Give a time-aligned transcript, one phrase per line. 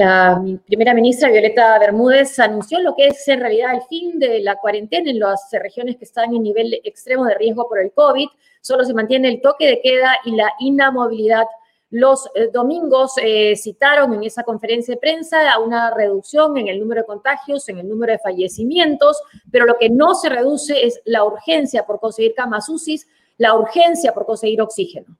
[0.00, 4.56] La primera ministra Violeta Bermúdez anunció lo que es en realidad el fin de la
[4.56, 8.26] cuarentena en las regiones que están en nivel extremo de riesgo por el COVID.
[8.62, 11.44] Solo se mantiene el toque de queda y la inamovilidad.
[11.90, 16.80] Los eh, domingos eh, citaron en esa conferencia de prensa a una reducción en el
[16.80, 19.20] número de contagios, en el número de fallecimientos,
[19.52, 23.02] pero lo que no se reduce es la urgencia por conseguir camas UCI,
[23.36, 25.19] la urgencia por conseguir oxígeno.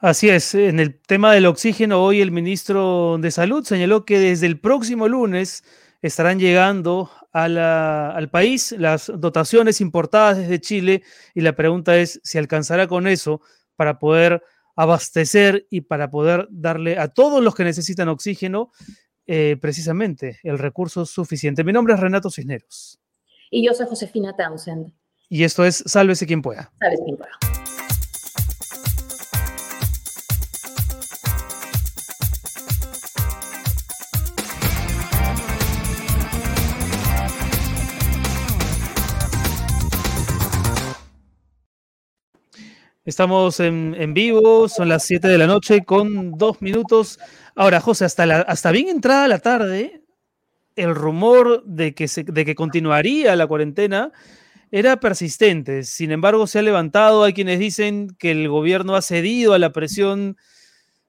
[0.00, 4.46] Así es, en el tema del oxígeno, hoy el ministro de Salud señaló que desde
[4.46, 5.64] el próximo lunes
[6.02, 11.02] estarán llegando al país las dotaciones importadas desde Chile
[11.34, 13.40] y la pregunta es si alcanzará con eso
[13.74, 14.40] para poder
[14.76, 18.70] abastecer y para poder darle a todos los que necesitan oxígeno
[19.26, 21.64] eh, precisamente el recurso suficiente.
[21.64, 23.00] Mi nombre es Renato Cisneros.
[23.50, 24.92] Y yo soy Josefina Townsend.
[25.28, 26.72] Y esto es Sálvese quien pueda.
[26.78, 27.67] Sálvese quien pueda.
[43.08, 47.18] Estamos en, vivo, son las 7 de la noche con dos minutos.
[47.54, 50.02] Ahora, José, hasta, hasta bien entrada la tarde,
[50.76, 54.12] el rumor de que, de que continuaría la cuarentena
[54.70, 55.84] era persistente.
[55.84, 57.24] Sin embargo, se ha levantado.
[57.24, 60.36] Hay quienes dicen que el gobierno ha cedido a la presión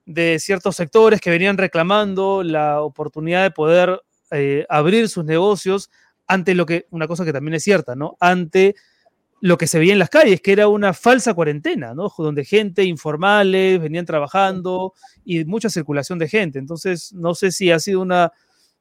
[0.05, 5.91] de ciertos sectores que venían reclamando la oportunidad de poder eh, abrir sus negocios
[6.27, 8.15] ante lo que, una cosa que también es cierta, ¿no?
[8.21, 8.75] Ante
[9.41, 12.11] lo que se veía en las calles, que era una falsa cuarentena, ¿no?
[12.17, 16.59] Donde gente informales venían trabajando y mucha circulación de gente.
[16.59, 18.33] Entonces, no sé si ha sido una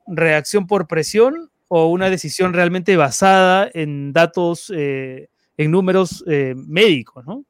[0.06, 7.24] reacción por presión o una decisión realmente basada en datos, eh, en números eh, médicos,
[7.26, 7.44] ¿no?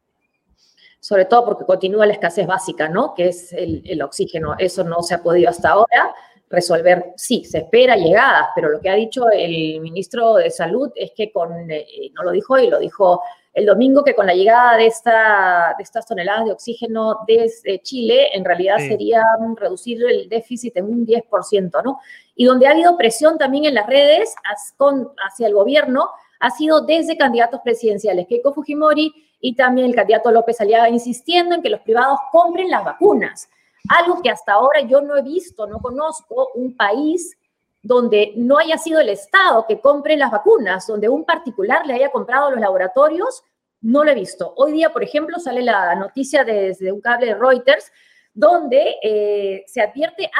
[1.00, 3.14] Sobre todo porque continúa la escasez básica, ¿no?
[3.14, 4.56] Que es el, el oxígeno.
[4.58, 6.12] Eso no se ha podido hasta ahora
[6.50, 11.12] resolver, sí, se espera llegadas, pero lo que ha dicho el ministro de Salud es
[11.12, 13.22] que con, eh, no lo dijo hoy, lo dijo
[13.52, 18.28] el domingo, que con la llegada de, esta, de estas toneladas de oxígeno desde Chile,
[18.32, 19.22] en realidad sería
[19.56, 21.98] reducir el déficit en un 10%, ¿no?
[22.36, 26.10] Y donde ha habido presión también en las redes hacia el gobierno,
[26.40, 31.62] ha sido desde candidatos presidenciales, Keiko Fujimori y también el candidato López Aliaga, insistiendo en
[31.62, 33.48] que los privados compren las vacunas
[33.88, 37.36] algo que hasta ahora yo no he visto, no conozco un país
[37.82, 42.10] donde no haya sido el Estado que compre las vacunas, donde un particular le haya
[42.10, 43.42] comprado los laboratorios,
[43.80, 44.52] no lo he visto.
[44.56, 47.90] Hoy día, por ejemplo, sale la noticia desde un cable de Reuters,
[48.34, 50.30] donde eh, se advierte,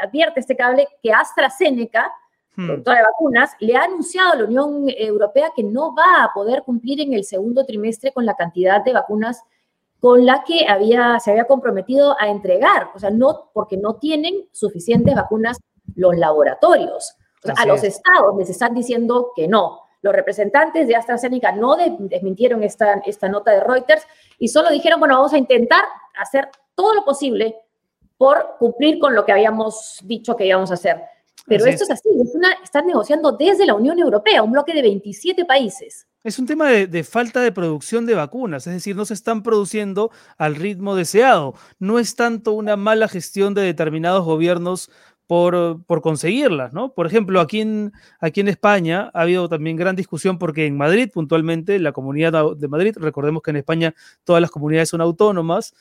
[0.00, 2.12] advierte este cable que AstraZeneca,
[2.56, 2.66] hmm.
[2.66, 6.62] productora de vacunas, le ha anunciado a la Unión Europea que no va a poder
[6.64, 9.42] cumplir en el segundo trimestre con la cantidad de vacunas
[10.04, 14.50] con la que había, se había comprometido a entregar, o sea, no porque no tienen
[14.52, 15.56] suficientes vacunas
[15.94, 17.16] los laboratorios.
[17.56, 19.80] a los estados les están diciendo que no.
[20.02, 24.06] Los representantes de AstraZeneca no desmintieron esta, esta nota de Reuters
[24.38, 25.82] y solo dijeron, bueno, vamos a intentar
[26.18, 27.56] hacer todo lo posible
[28.18, 31.00] por cumplir con lo que habíamos dicho que íbamos a hacer.
[31.46, 34.82] Pero esto es así, es una, están negociando desde la Unión Europea, un bloque de
[34.82, 36.06] 27 países.
[36.24, 40.10] Es un tema de, falta de producción de vacunas, es decir, no se están produciendo
[40.38, 41.52] al ritmo deseado.
[41.78, 44.90] No es tanto una mala gestión de determinados gobiernos
[45.26, 46.94] por, por conseguirlas, ¿no?
[46.94, 51.10] Por ejemplo, aquí en, aquí en España ha habido también gran discusión porque en Madrid,
[51.12, 55.74] puntualmente, la comunidad de Madrid, recordemos que en España todas las comunidades son autónomas,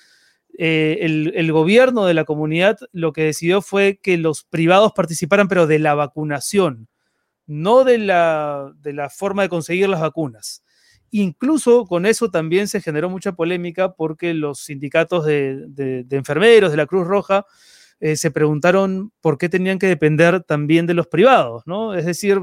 [0.58, 5.48] eh, el, el, gobierno de la comunidad lo que decidió fue que los privados participaran,
[5.48, 6.90] pero de la vacunación
[7.46, 10.64] no de la, de la forma de conseguir las vacunas.
[11.16, 16.88] Incluso con eso también se generó mucha polémica porque los sindicatos de, enfermeros de la
[16.88, 17.46] Cruz Roja
[18.00, 21.94] eh, se preguntaron por qué tenían que depender también de los privados, ¿no?
[21.94, 22.42] Es decir,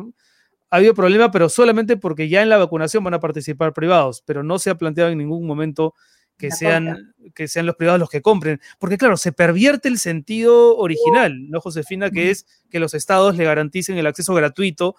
[0.70, 4.44] ha habido problema, pero solamente porque ya en la vacunación van a participar privados, pero
[4.44, 5.94] no se ha planteado en ningún momento
[6.40, 8.60] que sean, que sean los privados los que compren.
[8.78, 12.10] Porque claro, se pervierte el sentido original, ¿no, Josefina?
[12.10, 14.96] Que es que los estados le garanticen el acceso gratuito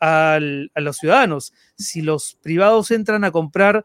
[0.00, 1.52] a los ciudadanos.
[1.76, 3.84] Si los privados entran a comprar,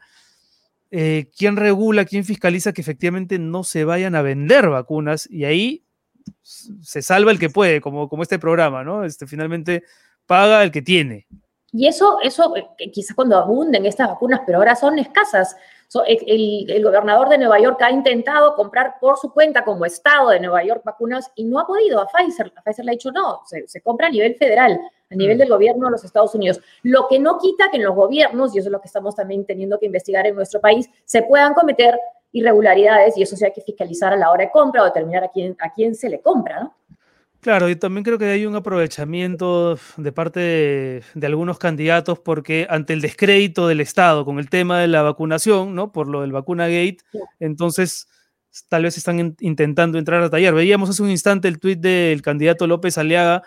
[0.92, 5.28] eh, ¿quién regula, quién fiscaliza que efectivamente no se vayan a vender vacunas?
[5.32, 5.84] Y ahí
[6.44, 9.04] se salva el que puede, como, como este programa, ¿no?
[9.04, 9.84] Este, finalmente
[10.28, 11.26] paga el que tiene.
[11.72, 15.56] Y eso, eso eh, quizás cuando abunden estas vacunas, pero ahora son escasas
[16.06, 20.64] el, gobernador de Nueva York ha intentado comprar por su cuenta como Estado de Nueva
[20.64, 22.54] York vacunas y no ha podido a Pfizer.
[22.56, 25.40] A Pfizer le ha dicho no, se, compra a nivel federal, a nivel mm.
[25.40, 26.60] del gobierno de los Estados Unidos.
[26.84, 29.46] Lo que no quita que en los gobiernos, y eso es lo que estamos también
[29.46, 32.00] teniendo que investigar en nuestro país, se puedan cometer
[32.32, 35.30] irregularidades y eso se hay que fiscalizar a la hora de compra o determinar a
[35.30, 36.76] quién, a quién se le compra, ¿no?
[37.42, 40.40] Claro, y también creo que hay un aprovechamiento de parte
[41.14, 45.74] de, algunos candidatos porque ante el descrédito del Estado con el tema de la vacunación,
[45.74, 45.94] ¿no?
[45.94, 46.98] Por lo del vacuna gate,
[47.40, 48.10] entonces
[48.68, 50.54] tal vez están intentando entrar a tallar.
[50.54, 53.44] Veíamos hace un instante el tuit del candidato López Aliaga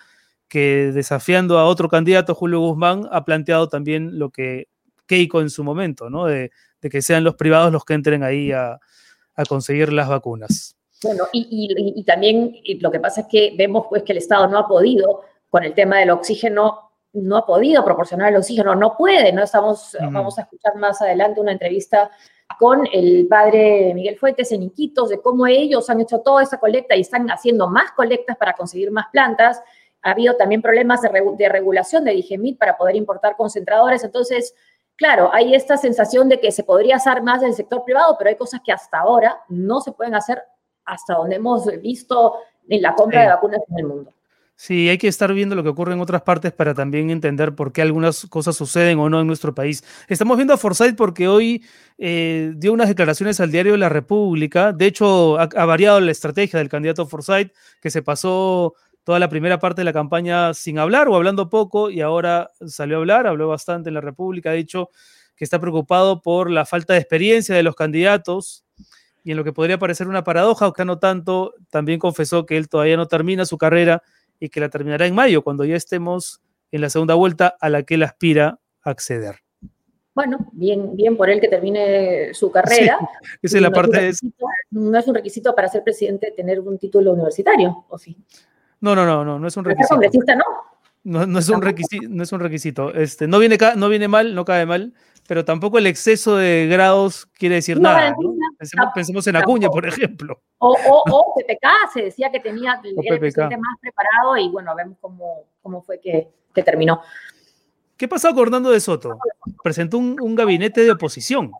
[0.48, 4.68] que desafiando a otro candidato, Julio Guzmán, ha planteado también lo que
[5.06, 6.26] Keiko en su momento, ¿no?
[6.26, 6.50] De,
[6.80, 8.78] que sean los privados los que entren ahí a
[9.48, 10.76] conseguir las vacunas.
[11.02, 14.68] Bueno, y, también lo que pasa es que vemos pues que el Estado no ha
[14.68, 19.42] podido, con el tema del oxígeno, no ha podido proporcionar el oxígeno, no puede, ¿no?
[19.42, 22.10] Estamos, vamos a escuchar más adelante una entrevista
[22.58, 26.96] con el padre Miguel Fuentes en Iquitos de cómo ellos han hecho toda esa colecta
[26.96, 29.62] y están haciendo más colectas para conseguir más plantas.
[30.02, 34.04] Ha habido también problemas de, de regulación de Digemit para poder importar concentradores.
[34.04, 34.54] Entonces,
[34.96, 38.36] claro, hay esta sensación de que se podría hacer más del sector privado, pero hay
[38.36, 40.42] cosas que hasta ahora no se pueden hacer
[40.84, 42.34] hasta donde hemos visto
[42.68, 44.12] en la compra de vacunas en el mundo.
[44.54, 47.72] Sí, hay que estar viendo lo que ocurre en otras partes para también entender por
[47.72, 49.82] qué algunas cosas suceden o no en nuestro país.
[50.06, 51.64] Estamos viendo a Forsyth porque hoy
[51.98, 54.72] eh, dio unas declaraciones al diario de la República.
[54.72, 59.58] De hecho, ha, variado la estrategia del candidato Forsyth, que se pasó toda la primera
[59.58, 63.48] parte de la campaña sin hablar o hablando poco y ahora salió a hablar, habló
[63.48, 64.90] bastante en la República, ha dicho
[65.34, 68.64] que está preocupado por la falta de experiencia de los candidatos
[69.24, 72.68] y en lo que podría parecer una paradoja, aunque no tanto, también confesó que él
[72.68, 74.02] todavía no termina su carrera
[74.40, 76.40] y que la terminará en mayo, cuando ya estemos
[76.72, 79.36] en la segunda vuelta a la que él aspira a acceder.
[80.14, 82.98] Bueno, bien, bien por él que termine su carrera.
[83.42, 84.20] esa es la parte es
[84.70, 88.16] No es un requisito para ser presidente tener un título universitario, ¿o sí?
[88.80, 89.94] No, no, no, no, no es un requisito.
[89.94, 90.44] congresista no?
[91.04, 92.94] No, no, es un requisito, no es un requisito.
[92.94, 94.92] Este, no, viene, no viene mal, no cae mal,
[95.26, 98.14] pero tampoco el exceso de grados quiere decir nada.
[98.94, 100.40] Pensemos, en Acuña, por ejemplo.
[100.58, 105.44] O, o, PPK, se decía que tenía el presidente más preparado y bueno, vemos cómo,
[105.62, 107.02] cómo fue que, que terminó.
[107.96, 109.18] ¿Qué pasó con Hernando de Soto?
[109.62, 111.52] Presentó un, un, gabinete de oposición.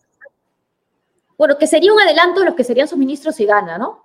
[1.39, 4.02] Bueno, que sería un adelanto de los que serían sus ministros si gana, ¿no?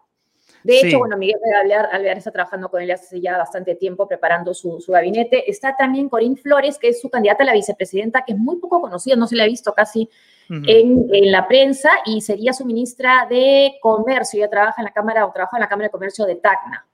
[0.68, 4.84] De hecho, bueno, Miguel Alvear, está trabajando con él hace ya bastante tiempo preparando su,
[4.86, 5.50] gabinete.
[5.50, 8.82] Está también Corín Flores, que es su candidata a la vicepresidenta, que es muy poco
[8.82, 10.10] conocida, no se la ha visto casi
[10.50, 14.40] en, la prensa, y sería su ministra de Comercio.
[14.40, 16.86] Ella trabaja en la Cámara o trabaja en la Cámara de Comercio de Tacna.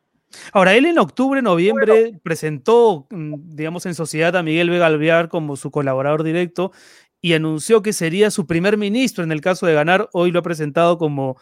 [0.51, 5.55] Ahora, él en octubre, noviembre presentó, mm, digamos, en sociedad a Miguel Vega Alvear como
[5.55, 6.71] su colaborador directo
[7.21, 10.09] y anunció que sería su primer ministro en el caso de ganar.
[10.13, 11.37] Hoy lo ha presentado como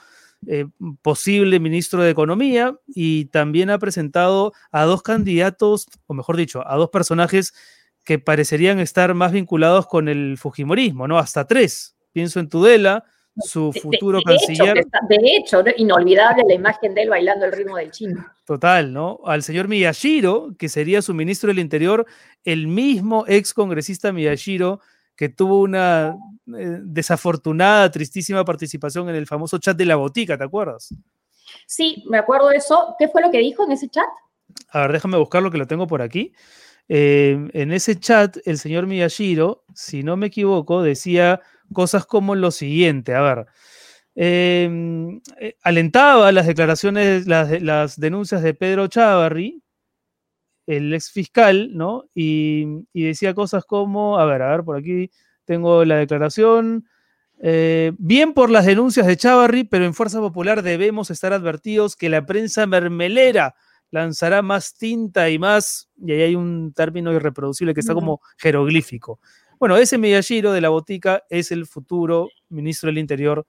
[0.47, 0.65] eh,
[1.01, 6.75] posible ministro de Economía y también ha presentado a dos candidatos, o mejor dicho, a
[6.75, 7.53] dos personajes
[8.03, 11.19] que parecerían estar más vinculados con el Fujimorismo, ¿no?
[11.19, 11.95] Hasta tres.
[12.11, 13.03] Pienso en Tudela,
[13.37, 14.83] su futuro canciller.
[15.07, 18.25] de hecho, inolvidable la imagen de él bailando el ritmo del chino.
[18.45, 19.19] Total, ¿no?
[19.25, 22.05] Al señor Miyashiro, que sería su ministro del Interior,
[22.43, 24.81] el mismo ex congresista Miyashiro
[25.21, 26.17] que tuvo una
[26.57, 30.95] eh, desafortunada, tristísima participación en el famoso chat de la botica, ¿te acuerdas?
[31.67, 32.95] Sí, me acuerdo de eso.
[32.97, 34.07] ¿Qué fue lo que dijo en ese chat?
[34.71, 36.33] A ver, déjame buscarlo que lo tengo por aquí.
[36.89, 41.39] Eh, en ese chat, el señor Miyashiro, si no me equivoco, decía
[41.71, 43.45] cosas como lo siguiente, a ver,
[44.15, 49.61] em, eh, alentaba las declaraciones, las, las denuncias de Pedro Chávarri,
[50.71, 52.05] el ex fiscal, ¿no?
[52.15, 55.11] Y, decía cosas como, a ver, a ver, por aquí
[55.45, 56.87] tengo la declaración.
[57.43, 62.09] Eh, bien por las denuncias de Chavarri, pero en Fuerza Popular debemos estar advertidos que
[62.09, 63.55] la prensa mermelera
[63.89, 69.19] lanzará más tinta y más, y ahí hay un término irreproducible que está como jeroglífico.
[69.59, 73.45] Bueno, ese Miyashiro de la botica es el futuro ministro del Interior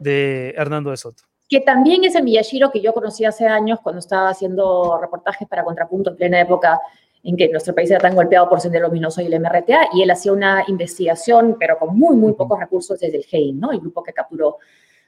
[0.00, 3.98] de Hernando de Soto que también es el Miyashiro que yo conocí hace años cuando
[3.98, 6.80] estaba haciendo reportajes para Contrapunto en plena época
[7.22, 10.10] en que nuestro país era tan golpeado por Sendero Luminoso y el MRTA, y él
[10.10, 13.70] hacía una investigación, pero con muy, muy pocos recursos desde el GEIN, ¿no?
[13.70, 14.56] El grupo que capturó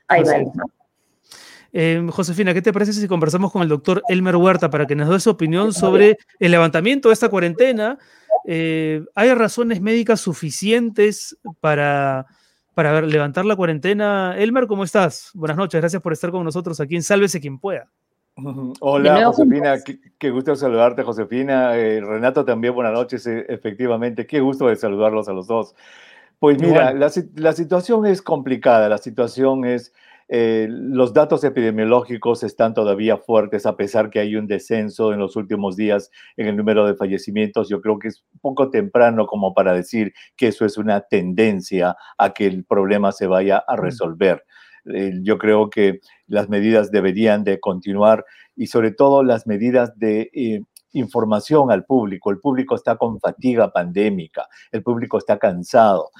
[0.06, 0.64] a Ibai, ¿no?
[1.72, 5.08] Eh, Josefina, ¿qué te parece si conversamos con el doctor Elmer Huerta para que nos
[5.08, 7.98] dé su opinión sobre el levantamiento de esta cuarentena?
[8.44, 12.26] Eh, ¿Hay razones médicas suficientes para
[12.74, 14.36] para levantar la cuarentena.
[14.36, 15.30] Elmer, ¿cómo estás?
[15.34, 17.88] Buenas noches, gracias por estar con nosotros aquí en Sálvese quien pueda.
[18.80, 19.76] Hola, Josefina,
[20.18, 21.76] qué, gusto saludarte, Josefina.
[21.76, 25.74] Eh, Renato también, buenas noches, eh, efectivamente, qué gusto de saludarlos a los dos.
[26.40, 29.94] Pues mira, la, la, situación es complicada, la situación es
[30.28, 35.36] eh, los datos epidemiológicos están todavía fuertes a pesar que hay un descenso en los
[35.36, 37.68] últimos días en el número de fallecimientos.
[37.68, 42.32] Yo creo que es poco temprano como para decir que eso es una tendencia a
[42.32, 43.80] que el problema se vaya a mm.
[43.80, 44.44] resolver.
[44.92, 48.24] Eh, yo creo que las medidas deberían de continuar
[48.56, 50.60] y sobre todo las medidas de eh,
[50.92, 52.30] información al público.
[52.30, 56.10] El público está con fatiga pandémica, el público está cansado.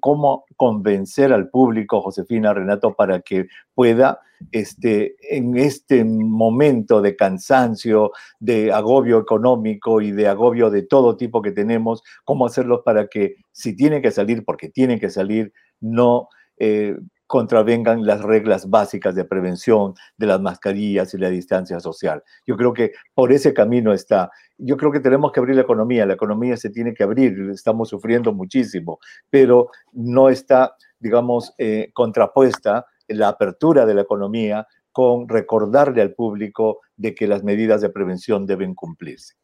[0.00, 4.20] ¿Cómo convencer al público, Josefina Renato, para que pueda,
[4.52, 11.42] este, en este momento de cansancio, de agobio económico y de agobio de todo tipo
[11.42, 16.28] que tenemos, cómo hacerlo para que si tienen que salir, porque tienen que salir, no
[16.58, 22.22] eh, contravengan las reglas básicas de prevención de las mascarillas y la distancia social.
[22.46, 24.30] Yo creo que por ese camino está.
[24.58, 27.88] Yo creo que tenemos que abrir la economía, la economía se tiene que abrir, estamos
[27.88, 36.00] sufriendo muchísimo, pero no está, digamos, eh, contrapuesta la apertura de la economía con recordarle
[36.00, 39.34] al público de que las medidas de prevención deben cumplirse.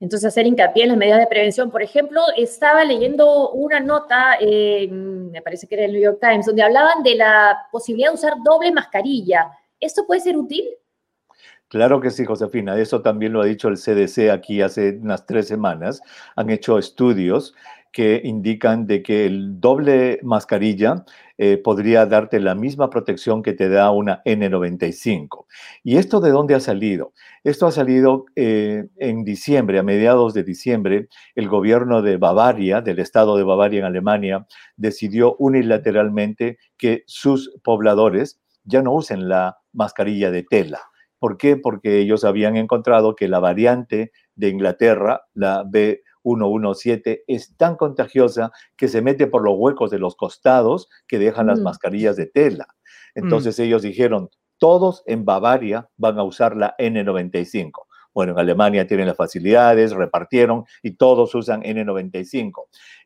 [0.00, 1.70] Entonces, hacer hincapié en las medidas de prevención.
[1.70, 6.62] Por ejemplo, estaba leyendo una nota, me parece que era el New York Times, donde
[6.62, 9.50] hablaban de la posibilidad de usar doble mascarilla.
[9.78, 10.64] ¿Esto puede ser útil?
[11.68, 12.76] Claro que sí, Josefina.
[12.76, 16.02] Eso también lo ha dicho el CDC aquí hace unas tres semanas.
[16.34, 17.54] Han hecho estudios
[17.92, 21.04] que indican de que el doble mascarilla
[21.38, 25.46] eh, podría darte la misma protección que te da una N95.
[25.82, 27.12] ¿Y esto de dónde ha salido?
[27.42, 32.98] Esto ha salido eh, en diciembre, a mediados de diciembre, el gobierno de Bavaria, del
[32.98, 40.30] estado de Bavaria en Alemania, decidió unilateralmente que sus pobladores ya no usen la mascarilla
[40.30, 40.80] de tela.
[41.18, 41.56] ¿Por qué?
[41.56, 48.52] Porque ellos habían encontrado que la variante de Inglaterra, la B 117 es tan contagiosa
[48.76, 51.64] que se mete por los huecos de los costados que dejan las mm.
[51.64, 52.66] mascarillas de tela.
[53.14, 53.62] Entonces mm.
[53.62, 57.70] ellos dijeron, todos en Bavaria van a usar la N95.
[58.12, 62.52] Bueno, en Alemania tienen las facilidades, repartieron y todos usan N95.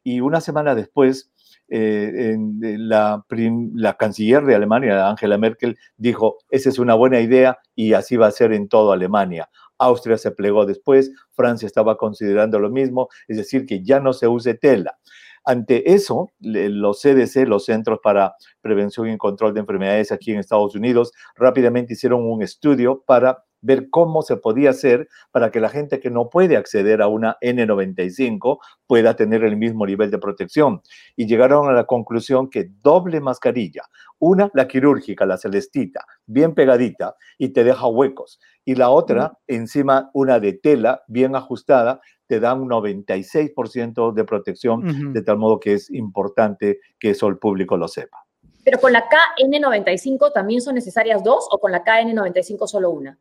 [0.03, 1.31] Y una semana después,
[1.69, 7.93] eh, la, la, canciller de Alemania, Angela Merkel, dijo, esa es una buena idea y
[7.93, 9.49] así va a ser en toda Alemania.
[9.85, 14.27] Austria se plegó después, Francia estaba considerando lo mismo, es decir, que ya no se
[14.29, 14.99] use tela.
[15.45, 20.75] Ante eso, los CDC, los Centros para Prevención y Control de Enfermedades aquí en Estados
[20.75, 25.99] Unidos, rápidamente hicieron un estudio para ver cómo se podía hacer para que la gente
[25.99, 30.83] que no puede acceder a una N95 pueda tener el mismo nivel de protección.
[31.17, 33.83] Y llegaron a la conclusión que doble mascarilla,
[34.19, 40.11] una la quirúrgica, la celestita, bien pegadita y te deja huecos, y la otra encima
[40.13, 45.75] una de tela bien ajustada, te da un 96% de protección, de tal modo que
[45.75, 48.25] es importante que eso el público lo sepa.
[48.65, 53.19] Pero con la KN95 también son necesarias dos o con la KN95 solo una?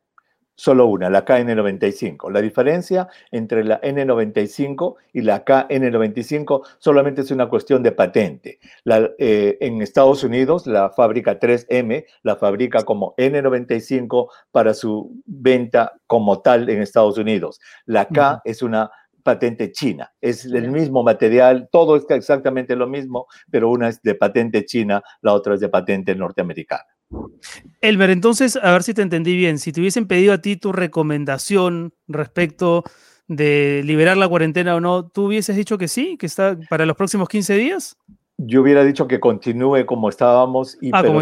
[0.55, 2.31] Solo una, la KN95.
[2.31, 8.59] La diferencia entre la N95 y la KN95 solamente es una cuestión de patente.
[9.17, 16.41] Eh, en Estados Unidos, la fábrica 3M la fabrica como N95 para su venta como
[16.41, 17.59] tal en Estados Unidos.
[17.85, 18.91] La K es una
[19.23, 20.13] patente china.
[20.21, 25.01] Es el mismo material, todo es exactamente lo mismo, pero una es de patente china,
[25.21, 26.83] la otra es de patente norteamericana.
[27.81, 29.59] Elmer, entonces, a ver si te entendí bien.
[29.59, 32.83] Si te hubiesen pedido a ti tu recomendación respecto
[33.27, 36.95] de liberar la cuarentena o no, ¿tú hubieses dicho que sí, que está para los
[36.95, 37.97] próximos 15 días?
[38.37, 41.21] Yo hubiera dicho que continúe como estábamos y ah, como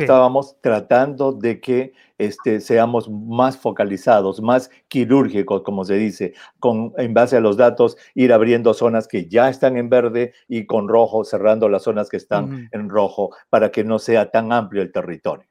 [0.00, 7.14] estábamos tratando de que este, seamos más focalizados, más quirúrgicos, como se dice, con, en
[7.14, 11.24] base a los datos, ir abriendo zonas que ya están en verde y con rojo,
[11.24, 15.46] cerrando las zonas que están en rojo, para que no sea tan amplio el territorio.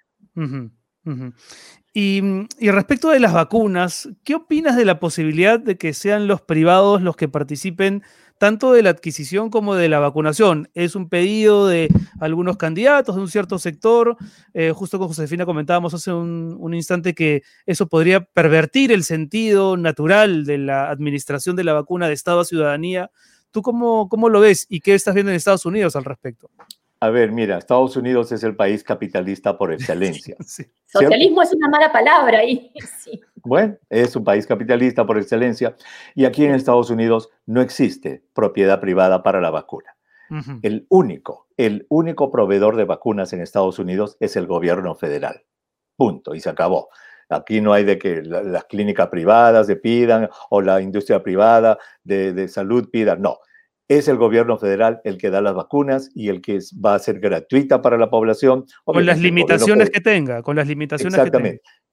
[1.94, 2.22] Y,
[2.60, 7.02] y, respecto de las vacunas, ¿qué opinas de la posibilidad de que sean los privados
[7.02, 8.04] los que participen
[8.38, 10.70] tanto de la adquisición como de la vacunación.
[10.74, 11.90] Es un pedido de
[12.20, 14.18] algunos candidatos de un cierto sector.
[14.54, 20.46] Eh, justo con Josefina comentábamos hace un, instante que eso podría pervertir el sentido natural
[20.46, 23.12] de la administración de la vacuna de Estado a ciudadanía.
[23.52, 26.50] ¿Tú cómo, cómo lo ves y qué estás viendo en Estados Unidos al respecto?
[27.00, 30.36] A ver, mira, Estados Unidos es el país capitalista por excelencia.
[30.86, 32.72] Socialismo es una mala palabra ahí.
[33.00, 33.22] Sí.
[33.44, 35.76] Bueno, es un país capitalista por excelencia
[36.16, 39.96] y aquí en Estados Unidos no existe propiedad privada para la vacuna.
[40.64, 45.44] El único, el único proveedor de vacunas en Estados Unidos es el gobierno federal.
[45.96, 46.90] Punto, y se acabó.
[47.30, 52.34] Aquí no hay de que las clínicas privadas de pidan o la industria privada de,
[52.34, 53.38] de salud pida, no
[53.88, 57.20] es el gobierno federal el que da las vacunas y el que va a ser
[57.20, 58.66] gratuita para la población.
[58.84, 61.52] Con las limitaciones que tenga, con las limitaciones que tenga.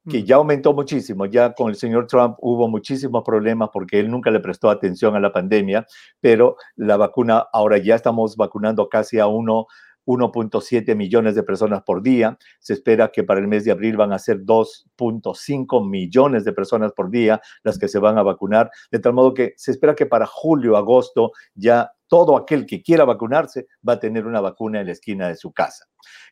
[0.08, 4.30] que ya aumentó muchísimo, ya con el señor Trump hubo muchísimos problemas porque él nunca
[4.30, 5.86] le prestó atención a la pandemia,
[6.20, 9.66] pero la vacuna, ahora ya estamos vacunando casi a uno
[10.06, 12.38] 1.7 millones de personas por día.
[12.58, 16.92] Se espera que para el mes de abril van a ser 2.5 millones de personas
[16.92, 20.06] por día las que se van a vacunar, de tal modo que se espera que
[20.06, 24.84] para julio, agosto ya todo aquel que quiera vacunarse va a tener una vacuna en
[24.84, 25.86] la esquina de su casa.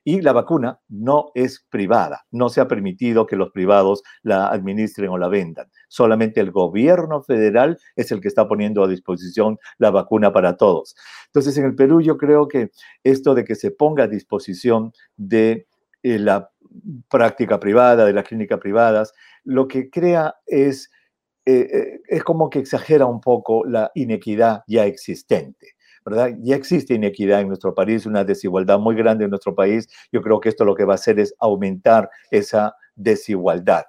[0.04, 5.08] Y la vacuna no es privada, no se ha permitido que los privados la administren
[5.08, 5.70] o la vendan.
[5.88, 10.94] Solamente el gobierno federal es el que está poniendo a disposición la vacuna para todos.
[11.28, 12.72] Entonces, en el Perú yo creo que
[13.02, 15.66] esto de que se ponga a disposición de
[16.02, 16.50] eh, la
[17.08, 20.90] práctica privada, de las clínicas privadas, lo que crea es
[21.46, 25.74] eh, eh, es como que exagera un poco la inequidad ya existente.
[26.04, 26.30] ¿verdad?
[26.40, 29.88] Ya existe inequidad en nuestro país, una desigualdad muy grande en nuestro país.
[30.10, 33.84] Yo creo que esto lo que va a hacer es aumentar esa desigualdad.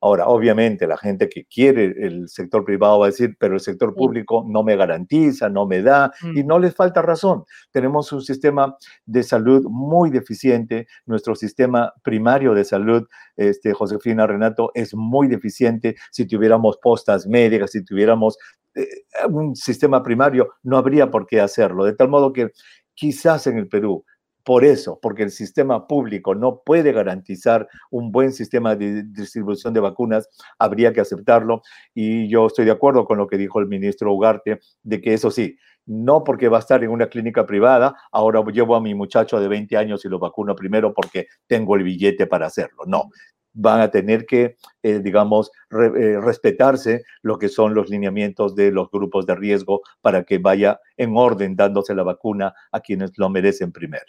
[0.00, 3.94] Ahora, obviamente, la gente que quiere el sector privado va a decir, pero el sector
[3.94, 6.46] público no me garantiza, no me da, y mm.
[6.46, 7.44] no les falta razón.
[7.70, 13.06] Tenemos un sistema de salud muy deficiente, nuestro sistema primario de salud,
[13.36, 15.96] este, Josefina Renato, es muy deficiente.
[16.10, 18.36] Si tuviéramos postas médicas, si tuviéramos
[18.74, 18.86] eh,
[19.30, 21.84] un sistema primario, no habría por qué hacerlo.
[21.84, 22.50] De tal modo que
[22.94, 24.04] quizás en el Perú
[24.46, 29.80] por eso, porque el sistema público no puede garantizar un buen sistema de distribución de
[29.80, 31.62] vacunas, habría que aceptarlo.
[31.94, 35.32] Y yo estoy de acuerdo con lo que dijo el ministro Ugarte, de que eso
[35.32, 39.40] sí, no porque va a estar en una clínica privada, ahora llevo a mi muchacho
[39.40, 42.84] de 20 años y lo vacuno primero porque tengo el billete para hacerlo.
[42.86, 43.10] No,
[43.52, 48.92] van a tener que, eh, digamos, eh, respetarse lo que son los lineamientos de los
[48.92, 53.72] grupos de riesgo para que vaya en orden dándose la vacuna a quienes lo merecen
[53.72, 54.06] primero.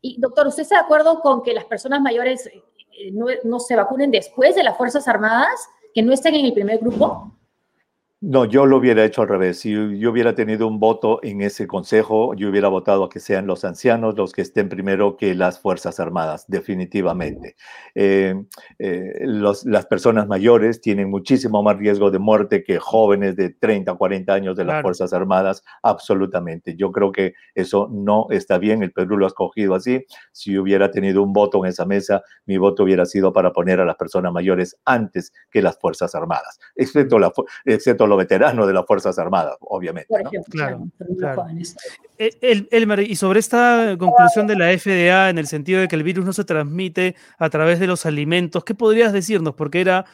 [0.00, 2.62] Y doctor, ¿usted está de acuerdo con que las personas mayores eh,
[2.92, 6.78] eh, no, se vacunen después de las Fuerzas Armadas, que no estén en el primer
[6.78, 7.34] grupo?
[8.22, 9.60] No, yo lo hubiera hecho al revés.
[9.60, 13.46] Si yo hubiera tenido un voto en ese consejo, yo hubiera votado a que sean
[13.46, 17.56] los ancianos los que estén primero que las Fuerzas Armadas, definitivamente.
[17.94, 18.34] Eh,
[18.78, 23.96] eh, las personas mayores tienen muchísimo más riesgo de muerte que jóvenes de 30 o
[23.96, 26.76] 40 años de las Fuerzas Armadas, absolutamente.
[26.76, 28.82] Yo creo que eso no está bien.
[28.82, 30.04] El Perú lo ha escogido así.
[30.32, 33.86] Si hubiera tenido un voto en esa mesa, mi voto hubiera sido para poner a
[33.86, 37.32] las personas mayores antes que las Fuerzas Armadas, excepto, la,
[37.64, 40.08] excepto los veteranos de las Fuerzas Armadas, obviamente.
[40.08, 40.86] Por ejemplo, claro,
[42.18, 46.02] eh, Elmer, y sobre esta conclusión de la FDA en el sentido de que el
[46.02, 49.54] virus no se transmite a través de los alimentos, ¿qué podrías decirnos?
[49.54, 50.04] Porque era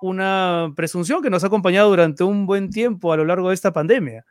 [0.00, 3.72] una presunción que nos ha acompañado durante un buen tiempo a lo largo de esta
[3.72, 4.24] pandemia.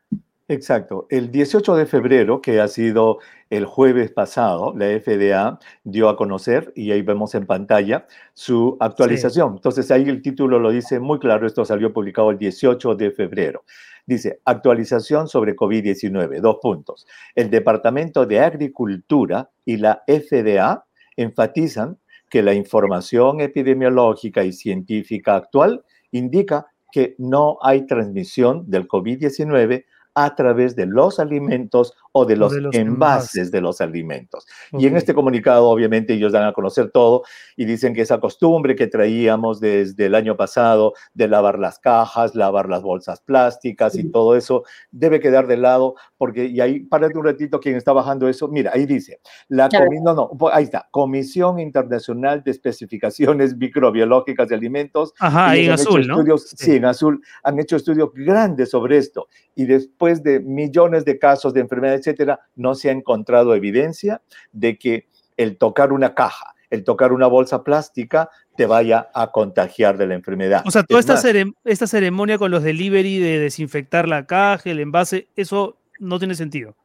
[0.48, 1.08] Exacto.
[1.10, 3.18] El 18 de febrero, que ha sido
[3.50, 8.06] el jueves pasado, la FDA dio a conocer, y ahí vemos en pantalla,
[8.36, 9.54] su actualización.
[9.56, 13.64] Entonces ahí el título lo dice muy claro, esto salió publicado el 18 de febrero.
[14.06, 17.08] Dice, actualización sobre COVID-19, dos puntos.
[17.34, 20.86] El Departamento de Agricultura y la FDA
[21.18, 21.98] enfatizan
[22.30, 30.36] que la información epidemiológica y científica actual indica que no hay transmisión del COVID-19 a
[30.36, 34.48] través de los alimentos o de los, envases, de los alimentos.
[34.72, 37.24] Y en este comunicado, obviamente, ellos dan a conocer todo
[37.58, 42.34] y dicen que esa costumbre que traíamos desde el año pasado de lavar las cajas,
[42.34, 47.18] lavar las bolsas plásticas y todo eso, debe quedar de lado porque, y ahí, párate
[47.18, 49.68] un ratito, quien está bajando eso, mira, ahí dice, la
[50.02, 55.14] no, no, ahí está, Comisión Internacional de Especificaciones Microbiológicas de Alimentos.
[55.20, 56.38] Ajá, ahí en azul, ¿no?
[56.38, 61.54] sí, en azul, han hecho estudios grandes sobre esto y después de millones de casos
[61.54, 66.84] de enfermedades etcétera, no se ha encontrado evidencia de que el tocar una caja, el
[66.84, 70.64] tocar una bolsa plástica te vaya a contagiar de la enfermedad.
[70.66, 71.20] O sea, toda esta,
[71.66, 76.76] esta ceremonia con los delivery de desinfectar la caja, el envase, eso no tiene sentido.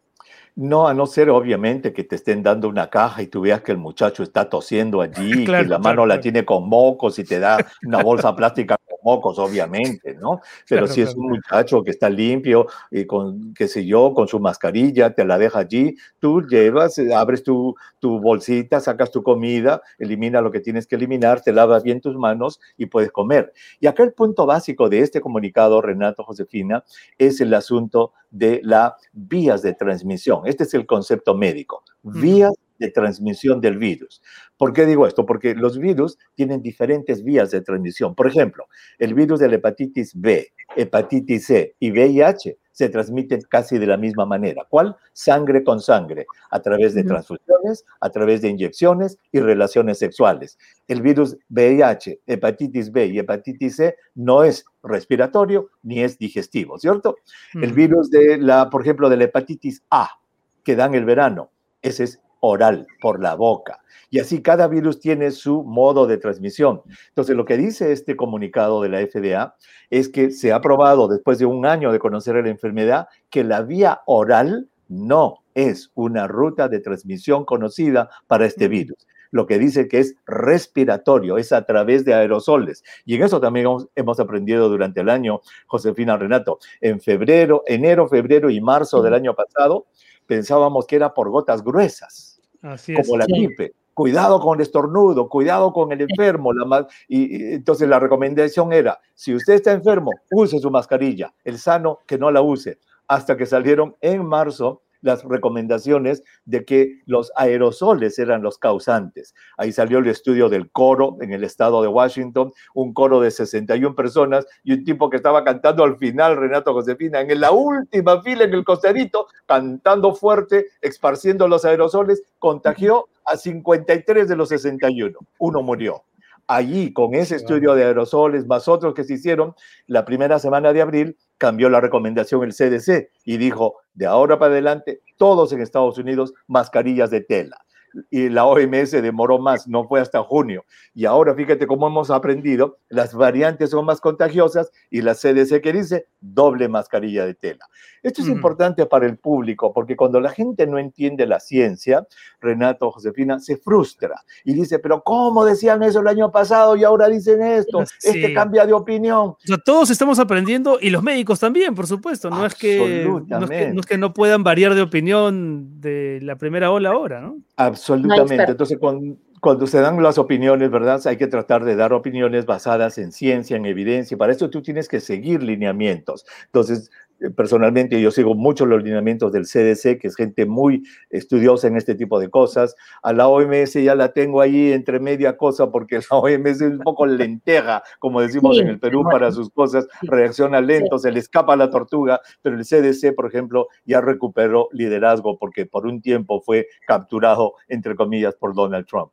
[0.56, 3.72] No, a no ser obviamente que te estén dando una caja y tú veas que
[3.72, 7.58] el muchacho está tosiendo allí, que la mano la tiene con mocos y te da
[7.84, 10.40] una bolsa plástica mocos, obviamente, ¿no?
[10.68, 14.40] Pero si es un muchacho que está limpio y con, qué sé yo, con su
[14.40, 19.82] mascarilla, te la deja allí, tú llevas, eh, abres tu, tu bolsita, sacas tu comida,
[19.98, 23.52] elimina lo que tienes que eliminar, te lavas bien tus manos y puedes comer.
[23.80, 26.84] Y acá el punto básico de este comunicado, Renato Josefina,
[27.18, 30.42] es el asunto de las vías de transmisión.
[30.44, 34.22] Este es el concepto médico, vías de transmisión del virus.
[34.60, 35.24] ¿Por qué digo esto?
[35.24, 38.14] Porque los virus tienen diferentes vías de transmisión.
[38.14, 38.66] Por ejemplo,
[38.98, 43.96] el virus de la hepatitis B, hepatitis C y VIH se transmiten casi de la
[43.96, 44.66] misma manera.
[44.68, 44.94] ¿Cuál?
[45.14, 50.58] Sangre con sangre, a través de transfusiones, a través de inyecciones y relaciones sexuales.
[50.88, 57.16] El virus VIH, hepatitis B y hepatitis C no es respiratorio ni es digestivo, ¿cierto?
[57.54, 60.20] El virus de la, por ejemplo, de la hepatitis A,
[60.64, 63.80] que dan el verano, ese es oral, por la boca.
[64.10, 66.82] Y así cada virus tiene su modo de transmisión.
[67.08, 69.54] Entonces, lo que dice este comunicado de la FDA
[69.88, 73.62] es que se ha probado después de un año de conocer la enfermedad que la
[73.62, 79.06] vía oral no es una ruta de transmisión conocida para este virus.
[79.30, 82.82] Lo que dice que es respiratorio, es a través de aerosoles.
[83.04, 86.58] Y en eso también hemos, aprendido durante el año, Josefina Renato.
[86.80, 89.86] En febrero, enero, febrero y marzo del año pasado,
[90.26, 92.29] pensábamos que era por gotas gruesas,
[92.62, 93.72] como la gripe.
[93.94, 96.52] Cuidado con el estornudo, cuidado con el enfermo.
[96.52, 101.98] La y, entonces la recomendación era, si usted está enfermo, use su mascarilla, el sano
[102.06, 108.18] que no la use, hasta que salieron en marzo las recomendaciones de que los aerosoles
[108.18, 109.34] eran los causantes.
[109.56, 113.94] Ahí salió el estudio del coro en el estado de Washington, un coro de 61
[113.94, 118.44] personas y un tipo que estaba cantando al final, Renato Josefina, en la última fila
[118.44, 125.18] en el costerito, cantando fuerte, esparciendo los aerosoles, contagió a 53 de los 61.
[125.38, 126.02] Uno murió
[126.46, 129.54] allí con ese estudio de aerosoles más otros que se hicieron
[129.86, 134.52] la primera semana de abril, cambió la recomendación el CDC y dijo, de ahora para
[134.52, 137.64] adelante, todos en Estados Unidos, mascarillas de tela
[138.10, 140.64] y la OMS demoró más, no fue hasta junio.
[140.94, 145.72] Y ahora fíjate cómo hemos aprendido, las variantes son más contagiosas y la CDC que
[145.72, 147.66] dice doble mascarilla de tela.
[148.02, 152.06] Esto es importante para el público porque cuando la gente no entiende la ciencia,
[152.40, 157.08] Renato, Josefina, se frustra y dice, pero ¿cómo decían eso el año pasado y ahora
[157.08, 157.82] dicen esto?
[158.02, 159.34] Este cambia de opinión.
[159.64, 162.30] todos estamos aprendiendo y los médicos también, por supuesto.
[162.30, 166.20] No es, que, no es que, no es que no puedan variar de opinión de
[166.22, 167.36] la primera ola ahora, ¿no?
[167.60, 168.44] Absolutamente.
[168.48, 171.00] Entonces, cuando, se dan las opiniones, ¿verdad?
[171.06, 174.16] Hay que tratar de dar opiniones basadas en ciencia, en evidencia.
[174.16, 176.24] Para eso tú tienes que seguir lineamientos.
[176.46, 176.90] Entonces,
[177.36, 181.94] personalmente yo sigo mucho los lineamientos del CDC, que es gente muy estudiosa en este
[181.94, 182.74] tipo de cosas.
[183.02, 186.78] A la OMS ya la tengo ahí entre media cosa porque la OMS es un
[186.80, 191.56] poco lenteja, como decimos en el Perú, para sus cosas, reacciona lento, se le escapa
[191.56, 196.68] la tortuga, pero el CDC, por ejemplo, ya recuperó liderazgo porque por un tiempo fue
[196.86, 199.12] capturado, entre comillas, por Donald Trump.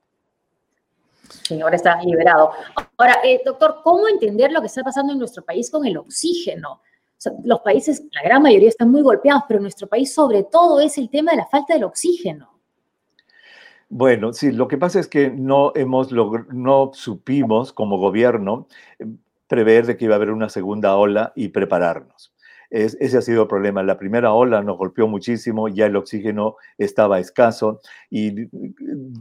[1.43, 2.51] Sí, ahora está liberado.
[2.97, 6.81] Ahora, eh, doctor, ¿cómo entender lo que está pasando en nuestro país con el oxígeno?
[7.43, 11.09] Los países, la gran mayoría están muy golpeados, pero nuestro país sobre todo es el
[11.09, 12.51] tema de la falta del oxígeno.
[13.89, 18.67] Bueno, sí, lo que pasa es que no hemos no supimos como gobierno
[18.99, 19.05] eh,
[19.47, 22.33] prever de que iba a haber una segunda ola y prepararnos
[22.69, 23.83] ese ha sido el problema.
[23.83, 28.47] La primera ola nos golpeó muchísimo, ya el oxígeno estaba escaso y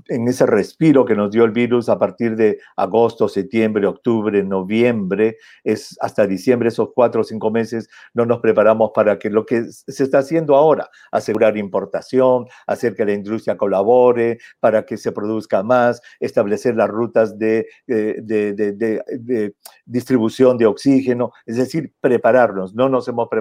[0.09, 5.37] en ese respiro que nos dio el virus a partir de agosto, septiembre, octubre, noviembre,
[5.65, 9.65] es hasta diciembre, esos cuatro o cinco meses, no nos preparamos para que lo que
[9.71, 15.63] se está haciendo ahora, asegurar importación, hacer que la industria colabore, para que se produzca
[15.63, 19.55] más, establecer las rutas de, de, de
[19.85, 22.75] distribución de oxígeno, es decir, prepararnos.
[22.75, 23.36] No nos hemos preparado,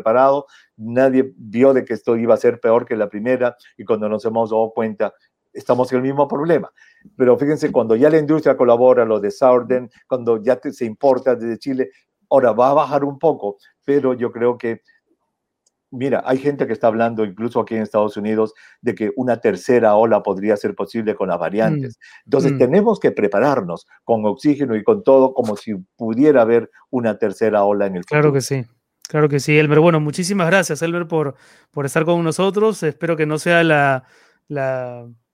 [0.78, 4.26] nadie vio de que esto iba a ser peor que la primera y cuando nos
[4.26, 5.14] hemos dado cuenta
[5.56, 6.72] estamos en el mismo problema.
[7.18, 11.58] Pero fíjense, cuando ya la industria colabora, lo de Saurden, cuando ya se importa desde
[11.58, 11.90] Chile,
[12.30, 14.82] ahora va a bajar un poco, pero yo creo que,
[15.92, 19.96] mira, hay gente que está hablando, incluso aquí en Estados Unidos, de que una tercera
[19.96, 21.98] ola podría ser posible con las variantes.
[21.98, 22.58] Mm, Entonces, mm.
[22.58, 27.86] tenemos que prepararnos con oxígeno y con todo como si pudiera haber una tercera ola
[27.86, 28.22] en el futuro.
[28.22, 28.66] Claro que sí.
[29.08, 29.80] Claro que sí, Elmer.
[29.80, 31.36] Bueno, muchísimas gracias, Elmer, por,
[31.72, 32.82] por estar con nosotros.
[32.84, 34.04] Espero que no sea la,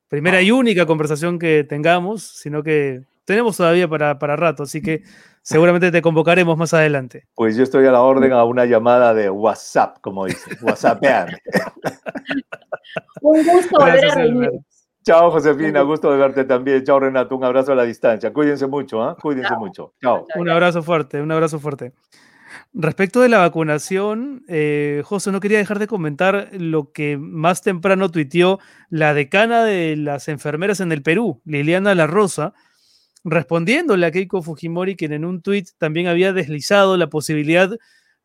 [0.07, 5.03] primera y única conversación que tengamos, sino que tenemos todavía para, para rato, así que
[5.41, 7.27] seguramente te convocaremos más adelante.
[7.35, 11.01] Pues yo estoy a la orden a una llamada de WhatsApp, como dice, WhatsApp.
[13.21, 14.51] un gusto volver a reunir.
[15.03, 16.83] Chao, Josefina, gusto de verte también.
[16.83, 18.31] Chao, Renato, un abrazo a la distancia.
[18.31, 19.15] Cuídense mucho, ¿eh?
[19.19, 19.93] Cuídense mucho.
[20.01, 20.27] Chao.
[20.35, 21.93] Un abrazo fuerte, un abrazo fuerte.
[22.73, 28.09] Respecto de la vacunación, eh, José, no quería dejar de comentar lo que más temprano
[28.09, 28.59] tuiteó
[28.89, 32.53] la decana de las enfermeras en el Perú, Liliana La Rosa,
[33.23, 37.69] respondiéndole a Keiko Fujimori, quien en un tuit también había deslizado la posibilidad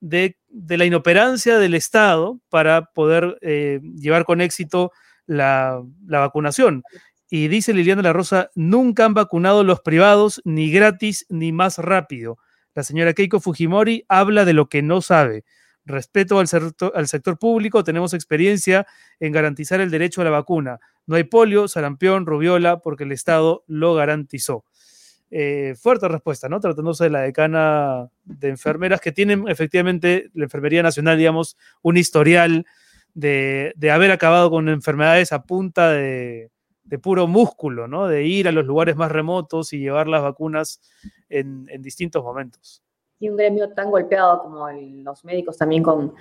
[0.01, 4.93] de, la inoperancia del Estado para poder eh, llevar con éxito
[5.27, 6.83] la, la vacunación.
[7.29, 12.39] Y dice Liliana La Rosa, nunca han vacunado los privados, ni gratis, ni más rápido
[12.77, 15.45] la señora Keiko Fujimori habla de lo que no sabe.
[15.87, 16.47] Respeto al,
[17.09, 18.87] sector público, tenemos experiencia
[19.19, 20.79] en garantizar el derecho a la vacuna.
[21.07, 24.65] No hay polio, sarampión, rubiola, porque el Estado lo garantizó.
[25.31, 26.61] Eh, fuerte respuesta, ¿no?
[26.61, 32.67] Tratándose de la decana de enfermeras que tienen efectivamente la Enfermería Nacional, digamos, un historial
[33.15, 36.51] de, haber acabado con enfermedades a punta de,
[36.87, 38.07] de puro músculo, ¿no?
[38.07, 40.81] De ir a los lugares más remotos y llevar las vacunas
[41.29, 42.83] en, distintos momentos.
[43.18, 46.14] Y un gremio tan golpeado como los médicos también con,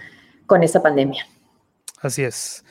[0.46, 1.26] con esa pandemia.
[2.02, 2.64] Así es.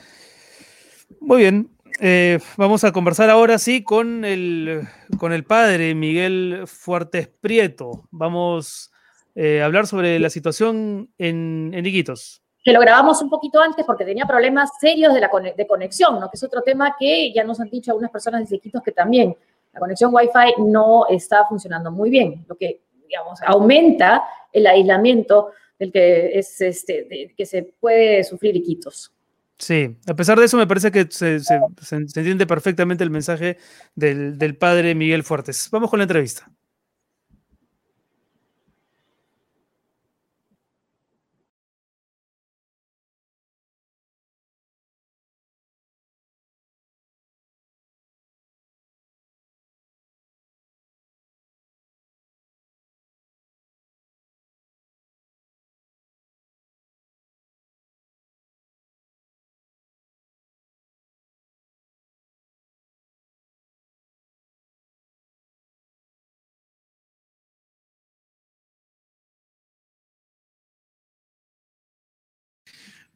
[1.21, 1.71] Muy bien.
[2.01, 4.83] Eh, vamos a conversar ahora sí con el,
[5.19, 8.09] con el padre Miguel Fuertes Prieto.
[8.11, 8.91] Vamos
[9.37, 13.85] eh, a hablar sobre la situación en, en Iquitos que lo grabamos un poquito antes
[13.85, 16.31] porque tenía problemas serios de, la de conexión, ¿no?
[16.31, 19.37] que es otro tema que ya nos han dicho algunas personas de Iquitos que también
[19.73, 25.93] la conexión Wi-Fi no está funcionando muy bien, lo que, digamos, aumenta el aislamiento del
[25.93, 29.13] que, es este, que se puede sufrir Iquitos.
[29.59, 31.39] Sí, a pesar de eso me parece que se,
[31.91, 33.59] entiende perfectamente el mensaje
[33.95, 35.69] del, del padre Miguel Fuertes.
[35.71, 36.51] Vamos con la entrevista.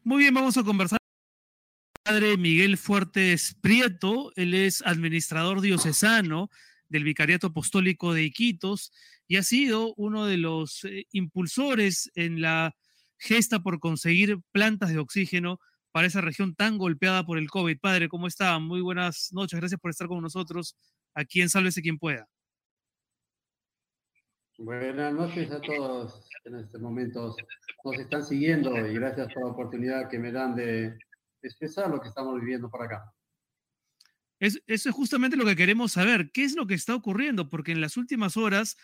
[0.04, 4.32] Muy bien, vamos a conversar con el padre Miguel Fuertes Prieto.
[4.37, 6.50] Él es administrador diocesano
[6.88, 8.92] del Vicariato Apostólico de Iquitos
[9.26, 12.74] y ha sido uno de los eh, impulsores en la
[13.18, 17.78] gesta por conseguir plantas de oxígeno para esa región tan golpeada por el COVID.
[17.78, 18.58] Padre, ¿cómo está?
[18.58, 19.58] Muy buenas noches.
[19.58, 20.76] Gracias por estar con nosotros
[21.14, 22.28] aquí en Sálvese quien pueda.
[24.61, 27.37] Buenas noches a todos en este momento
[27.85, 30.99] nos están siguiendo y gracias por la oportunidad que me dan de
[31.42, 33.05] expresar lo que estamos viviendo por acá.
[34.40, 36.33] eso es justamente lo que queremos saber.
[36.33, 37.49] ¿Qué es lo que está ocurriendo?
[37.49, 38.77] Porque en las últimas horas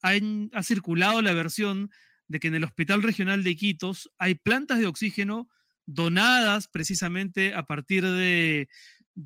[0.00, 1.90] ha circulado la versión
[2.26, 5.50] de que en el Hospital Regional de Iquitos hay plantas de oxígeno
[5.84, 8.66] donadas precisamente a partir de,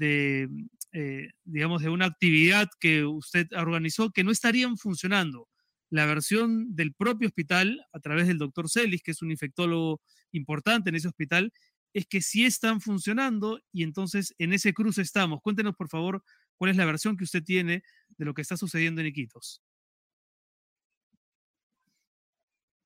[0.01, 5.49] eh, digamos, de una actividad que usted organizó que no estarían funcionando
[5.93, 10.01] la versión del propio hospital, a través del doctor Celis, que es un infectólogo
[10.33, 11.53] importante en ese hospital,
[11.93, 15.43] es que sí están funcionando y entonces en ese cruce estamos.
[15.43, 16.25] Cuéntenos, por favor,
[16.57, 19.61] cuál es la versión que usted tiene de lo que está sucediendo en Iquitos.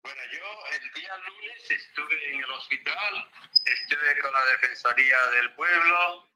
[0.03, 0.43] Bueno, yo
[0.75, 3.31] el día lunes estuve en el hospital,
[3.67, 6.29] estuve con la Defensoría del Pueblo,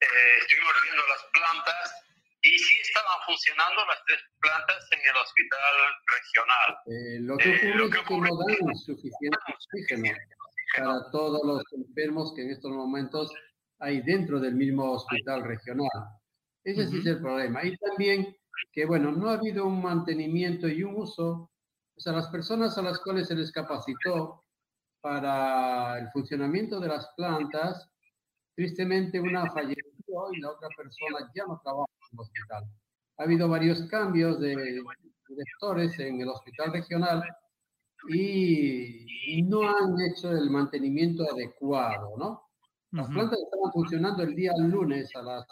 [0.00, 0.06] eh,
[0.84, 2.04] viendo las plantas
[2.44, 5.74] y sí estaban funcionando las tres plantas en el hospital
[6.12, 6.68] regional.
[6.86, 10.12] Eh, lo que ocurre, eh, es que no dan suficiente oxígeno
[10.76, 13.32] para todos los enfermos que en estos momentos
[13.78, 15.88] hay dentro del mismo hospital regional.
[16.64, 17.64] Ese sí es el problema.
[17.64, 18.36] Y también
[18.72, 21.50] que, bueno, no ha habido un mantenimiento y un uso,
[21.96, 24.44] o sea, las personas a las cuales se les capacitó
[25.00, 27.90] para el funcionamiento de las plantas,
[28.54, 32.64] tristemente una falleció y la otra persona ya no trabaja hospital.
[33.18, 34.80] Ha habido varios cambios de
[35.28, 37.22] directores en el hospital regional
[38.08, 42.44] y no han hecho el mantenimiento adecuado, ¿no?
[42.90, 45.44] Las plantas estaban funcionando el día lunes a las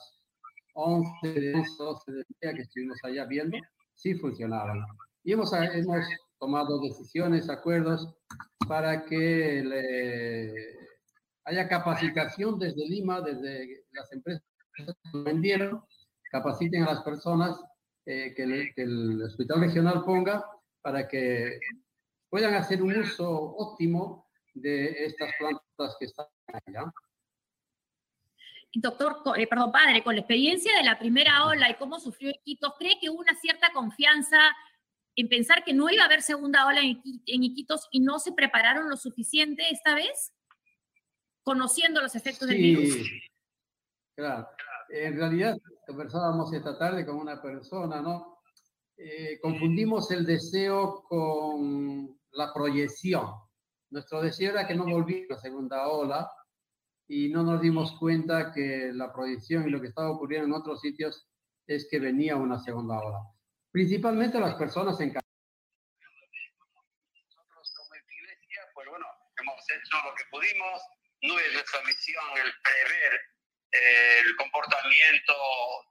[0.75, 3.59] 11, 12 del día que estuvimos allá viendo,
[3.95, 4.79] sí funcionaban.
[5.25, 6.07] Y hemos, hemos
[6.39, 8.15] tomado decisiones, acuerdos
[8.69, 10.55] para que
[11.45, 14.45] haya capacitación desde Lima, desde las empresas
[14.77, 15.83] que vendieron,
[16.33, 17.61] capaciten a las personas
[18.07, 20.45] eh, que, el hospital regional ponga
[20.81, 21.61] para que
[22.31, 26.27] puedan hacer un uso óptimo de estas plantas que están
[26.67, 26.91] allá.
[28.75, 32.73] Doctor, eh, perdón, padre, con la experiencia de la primera ola y cómo sufrió Iquitos,
[32.79, 34.39] ¿cree que hubo una cierta confianza
[35.15, 38.89] en pensar que no iba a haber segunda ola en, Iquitos y no se prepararon
[38.89, 40.33] lo suficiente esta vez?
[41.43, 43.07] Conociendo los efectos del virus.
[44.17, 44.49] Claro.
[44.89, 48.39] En realidad, conversábamos esta tarde con una persona, ¿no?
[48.97, 53.27] Eh, confundimos el deseo con la proyección.
[53.91, 56.31] Nuestro deseo era que no volviera la segunda ola
[57.09, 60.81] y no nos dimos cuenta que la proyección y lo que estaba ocurriendo en otros
[60.81, 61.29] sitios
[61.67, 63.19] es que venía una segunda ola.
[63.71, 65.13] Principalmente las personas en.
[65.13, 65.25] Nosotros
[67.77, 69.07] como iglesia, pues bueno,
[69.41, 70.83] hemos hecho lo que pudimos.
[71.23, 73.21] No es nuestra misión el prever
[73.73, 75.33] el comportamiento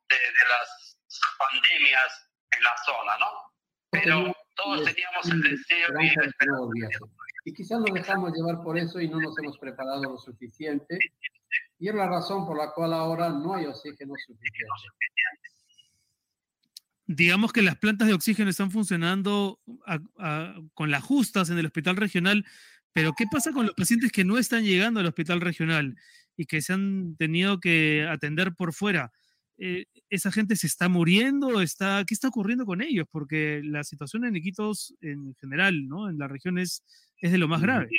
[0.10, 0.18] de,
[0.48, 0.98] las
[1.38, 3.32] pandemias en la zona, ¿no?
[3.90, 7.00] Pero todos teníamos el deseo y la esperanza.
[7.44, 11.00] Y quizás nos dejamos llevar por eso y no nos hemos preparado lo suficiente.
[11.80, 14.72] Y es la razón por la cual ahora no hay oxígeno suficiente.
[17.08, 19.60] Digamos que las plantas de oxígeno están funcionando
[20.74, 22.46] con las justas en el hospital regional,
[22.94, 25.98] pero ¿qué pasa con los pacientes que no están llegando al hospital regional
[26.42, 29.12] y que se han tenido que atender por fuera?
[29.60, 31.62] Eh, ¿Esa gente se está muriendo?
[31.62, 33.06] Está, ¿Qué está ocurriendo con ellos?
[33.12, 36.10] Porque la situación en Iquitos en general, ¿no?
[36.10, 36.84] En la región es,
[37.18, 37.90] es de lo más grave.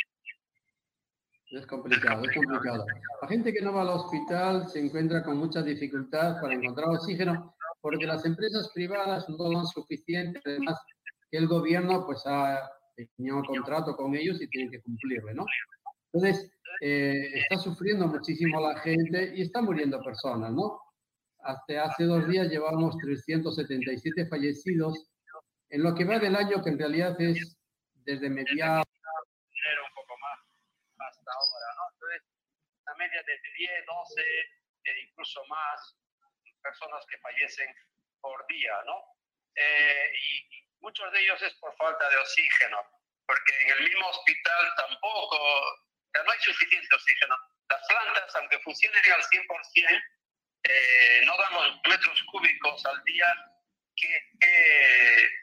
[1.52, 2.84] Es complicado, es complicado.
[3.20, 7.54] La gente que no va al hospital se encuentra con mucha dificultad para encontrar oxígeno
[7.80, 10.80] porque las empresas privadas no dan suficiente, además
[11.30, 12.70] que el gobierno pues ha
[13.16, 15.44] tenido un contrato con ellos y tiene que cumplirle, ¿no?
[16.12, 20.80] Entonces, eh, está sufriendo muchísimo la gente y está muriendo personas, ¿no?
[21.40, 25.10] Hasta hace dos días llevamos 377 fallecidos
[25.70, 27.56] en lo que va del año, que en realidad es
[28.04, 28.86] desde mediados
[33.02, 34.22] media de 10, 12
[34.84, 35.96] e incluso más
[36.62, 37.74] personas que fallecen
[38.20, 39.02] por día, ¿no?
[39.54, 42.78] Eh, y muchos de ellos es por falta de oxígeno,
[43.26, 45.38] porque en el mismo hospital tampoco,
[46.20, 47.36] no hay suficiente oxígeno.
[47.68, 50.02] Las plantas, aunque funcionen al 100%,
[50.64, 53.26] eh, no dan los metros cúbicos al día
[53.96, 54.32] que,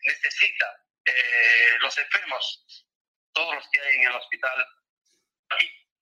[0.03, 0.69] necesitan
[1.05, 2.85] eh, los enfermos,
[3.33, 4.67] todos los que hay en el hospital.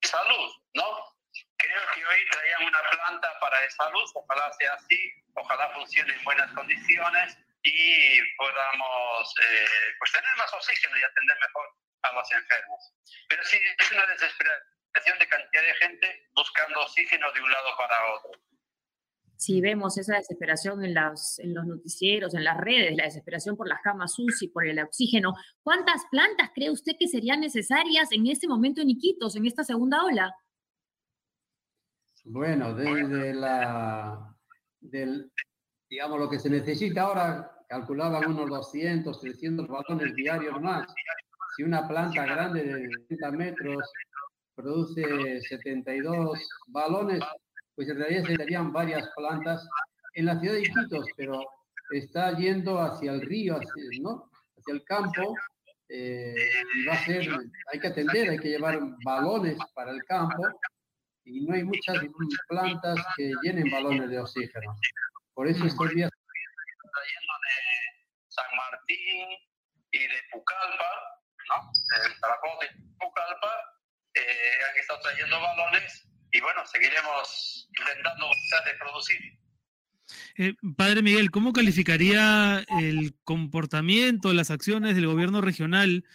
[0.01, 1.17] Salud, ¿no?
[1.57, 6.23] Creo que hoy traían una planta para de salud, ojalá sea así, ojalá funcione en
[6.23, 12.93] buenas condiciones y podamos eh, pues tener más oxígeno y atender mejor a los enfermos.
[13.29, 18.13] Pero sí, es una desesperación de cantidad de gente buscando oxígeno de un lado para
[18.15, 18.31] otro.
[19.37, 23.67] Si vemos esa desesperación en, las, en los noticieros, en las redes, la desesperación por
[23.67, 28.47] las camas UCI, por el oxígeno, ¿cuántas plantas cree usted que serían necesarias en este
[28.47, 30.35] momento en Iquitos, en esta segunda ola?
[32.23, 34.35] Bueno, desde la,
[34.79, 35.31] del,
[35.87, 40.87] digamos, lo que se necesita ahora, calculaban unos 200, 300 balones diarios más.
[41.57, 43.91] Si una planta grande de 30 metros
[44.53, 47.23] produce 72 balones,
[47.73, 49.67] pues en realidad serían varias plantas
[50.13, 51.43] en la ciudad de Iquitos, pero
[51.89, 54.29] está yendo hacia el río, hacia, ¿no?
[54.55, 55.35] hacia el campo,
[55.89, 56.35] eh,
[56.75, 57.27] y va a ser,
[57.73, 60.43] hay que atender, hay que llevar balones para el campo,
[61.23, 61.97] y no hay muchas
[62.47, 64.75] plantas que llenen balones de oxígeno.
[65.33, 66.11] Por eso estos días...
[66.11, 69.39] Trayendo de San Martín
[69.91, 71.16] y de Pucallpa,
[71.47, 73.53] El de Pucallpa,
[74.13, 74.21] eh,
[74.69, 78.27] han estado trayendo balones y bueno, seguiremos intentando
[78.65, 79.17] de producir.
[80.37, 86.05] Eh, padre Miguel, ¿cómo calificaría el comportamiento, las acciones del gobierno regional?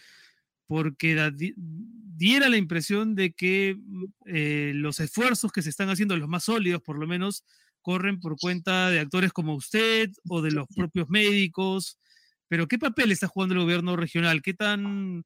[0.67, 3.77] Porque diera la impresión de que
[4.25, 7.43] eh, los esfuerzos que se están haciendo, los más sólidos por lo menos,
[7.81, 11.99] corren por cuenta de actores como usted o de los propios médicos.
[12.53, 14.43] Pero ¿qué papel está jugando el gobierno regional?
[14.43, 15.25] ¿Qué tan,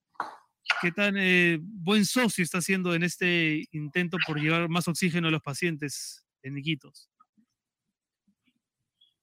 [0.81, 5.31] qué tan eh, buen socio está haciendo en este intento por llevar más oxígeno a
[5.31, 7.09] los pacientes en Iquitos?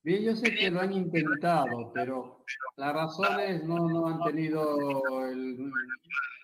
[0.03, 2.45] Bien, yo sé que lo han intentado, pero
[2.77, 5.71] las razones no, no han tenido el,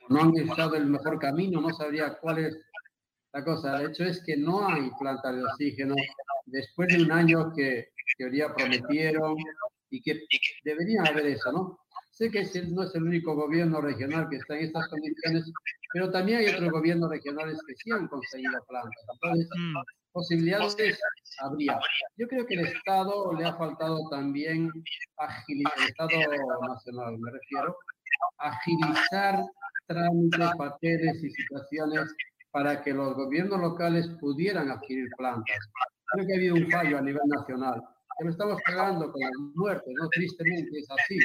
[0.08, 2.56] no han usado el mejor camino, no sabría cuál es
[3.34, 3.82] la cosa.
[3.82, 5.94] El hecho es que no hay plantas de oxígeno
[6.46, 9.36] después de un año que teoría prometieron
[9.90, 10.20] y que
[10.64, 11.79] deberían haber eso, ¿no?
[12.11, 15.50] Sé que no es el único gobierno regional que está en estas condiciones,
[15.92, 19.05] pero también hay otros gobiernos regionales que sí han conseguido plantas.
[19.14, 19.74] Entonces, mm.
[20.12, 20.76] posibilidades
[21.40, 21.79] habría.
[22.16, 24.70] Yo creo que el Estado le ha faltado también
[25.16, 26.11] agilizar, el Estado
[26.68, 27.76] nacional me refiero,
[28.38, 29.44] agilizar
[29.87, 32.14] trámites, papeles y situaciones
[32.50, 35.59] para que los gobiernos locales pudieran adquirir plantas.
[36.12, 37.83] Creo que ha habido un fallo a nivel nacional,
[38.20, 40.09] que lo estamos pagando con las muertes, ¿no?
[40.11, 41.18] Tristemente es así.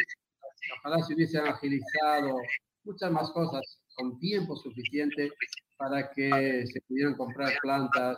[0.80, 2.38] Ojalá se hubiesen agilizado
[2.86, 5.30] muchas más cosas con tiempo suficiente
[5.78, 8.18] para que se pudieran comprar plantas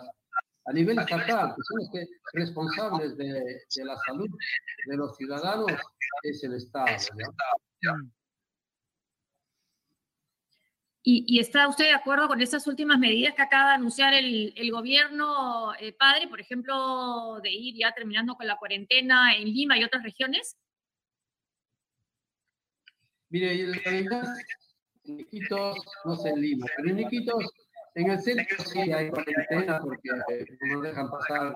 [0.66, 4.30] a nivel estatal, que son los que responsables de, de la salud
[4.86, 5.72] de los ciudadanos,
[6.22, 6.86] es el Estado.
[11.04, 15.74] ¿Y, está usted de acuerdo con esas últimas medidas que acaba de anunciar el, gobierno
[15.80, 20.04] eh, padre, por ejemplo, de ir ya terminando con la cuarentena en Lima y otras
[20.04, 20.58] regiones?
[23.30, 23.54] Mire,
[25.08, 27.46] en Iquitos, no sé en Lima, pero en Iquitos,
[27.96, 31.54] en el centro sí hay cuarentena porque no nos dejan pasar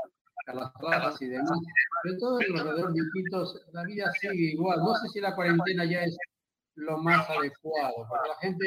[0.48, 1.60] a las plazas y demás,
[2.04, 4.80] pero todo alrededor de Iquitos la vida sigue igual.
[4.80, 6.18] No sé si la cuarentena ya es
[6.76, 8.66] lo más adecuado, porque la gente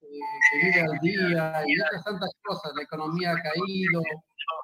[0.00, 4.02] que vive al día y otras tantas cosas, la economía ha caído,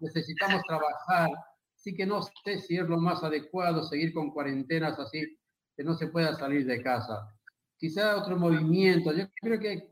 [0.01, 1.31] necesitamos trabajar.
[1.77, 5.37] Así que no sé si es lo más adecuado seguir con cuarentenas así,
[5.77, 7.35] que no se pueda salir de casa.
[7.77, 9.13] Quizá otro movimiento.
[9.13, 9.91] Yo creo que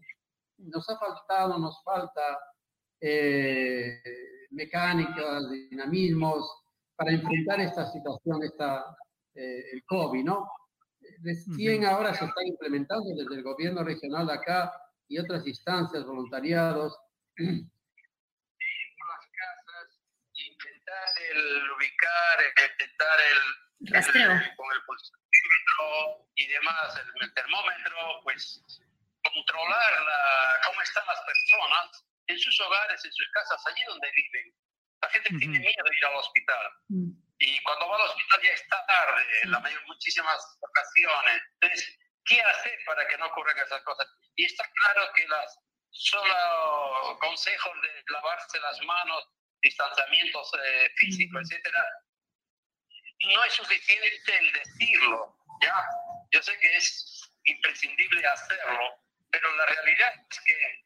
[0.58, 2.38] nos ha faltado, nos falta
[3.00, 4.00] eh,
[4.50, 6.48] mecánicas, dinamismos
[6.94, 8.96] para enfrentar esta situación, esta,
[9.34, 10.48] eh, el COVID, ¿no?
[11.22, 14.72] Recién ahora se está implementando desde el gobierno regional de acá
[15.10, 16.96] y otras instancias, voluntariados.
[17.36, 17.48] las
[19.42, 20.00] casas,
[20.32, 28.62] intentar el ubicar, intentar el, rastreo con el pulsómetro y demás, el, termómetro, pues
[29.34, 34.54] controlar la, cómo están las personas en sus hogares, en sus casas, allí donde viven.
[35.02, 36.70] La gente tiene miedo de ir al hospital.
[36.88, 37.10] Mm.
[37.38, 41.42] Y cuando va al hospital ya está tarde, en la mayor, muchísimas ocasiones.
[41.60, 44.06] Entonces, ¿qué hacer para que no ocurran esas cosas?
[44.36, 45.58] Y está claro que las
[45.90, 49.28] solo consejos de lavarse las manos,
[49.62, 51.84] distanciamientos eh, físicos, etcétera,
[53.34, 55.74] no es suficiente el decirlo, ¿ya?
[56.30, 60.84] Yo sé que es imprescindible hacerlo, pero la realidad es que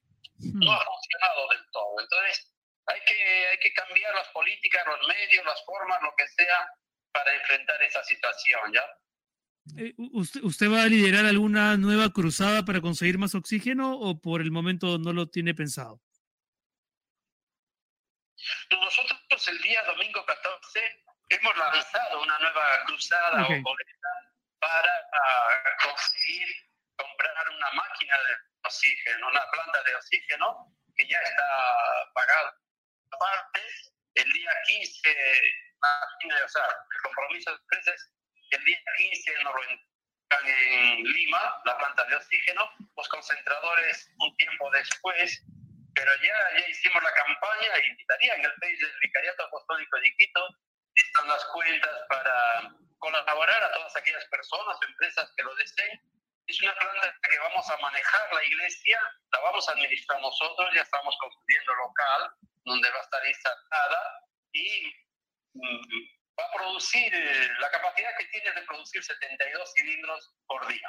[0.55, 2.01] no ha funcionado del todo.
[2.01, 2.53] Entonces,
[2.87, 6.69] hay que, hay que cambiar las políticas, los medios, las formas, lo que sea,
[7.13, 8.85] para enfrentar esa situación, ¿ya?
[9.79, 14.43] Eh, ¿Usted, ¿Usted va a liderar alguna nueva cruzada para conseguir más oxígeno o por
[14.43, 16.01] el momento no lo tiene pensado?
[18.71, 24.13] Nosotros el día domingo 14 hemos lanzado una nueva cruzada o boleta
[24.61, 26.49] para uh, conseguir
[26.97, 28.35] comprar una máquina de
[28.65, 32.55] oxígeno, una planta de oxígeno que ya está pagada.
[33.13, 33.61] Aparte,
[34.15, 35.09] el día 15,
[36.45, 38.11] o sea, el compromiso de empresas,
[38.55, 44.37] el día 15 nos lo entregan en Lima, la planta de oxígeno, los concentradores un
[44.37, 45.43] tiempo después,
[45.95, 50.15] pero ya, ya hicimos la campaña e invitaría en el país del Vicariato Apostólico de
[50.17, 50.49] Quito,
[50.95, 56.01] están las cuentas para colaborar a todas aquellas personas empresas que lo deseen.
[56.47, 59.01] Es una planta que vamos a manejar la iglesia,
[59.33, 62.31] la vamos a administrar nosotros, ya estamos construyendo local
[62.65, 64.21] donde va a estar instalada
[64.53, 64.95] y
[65.55, 70.89] mm, va a producir eh, la capacidad que tiene de producir 72 cilindros por día.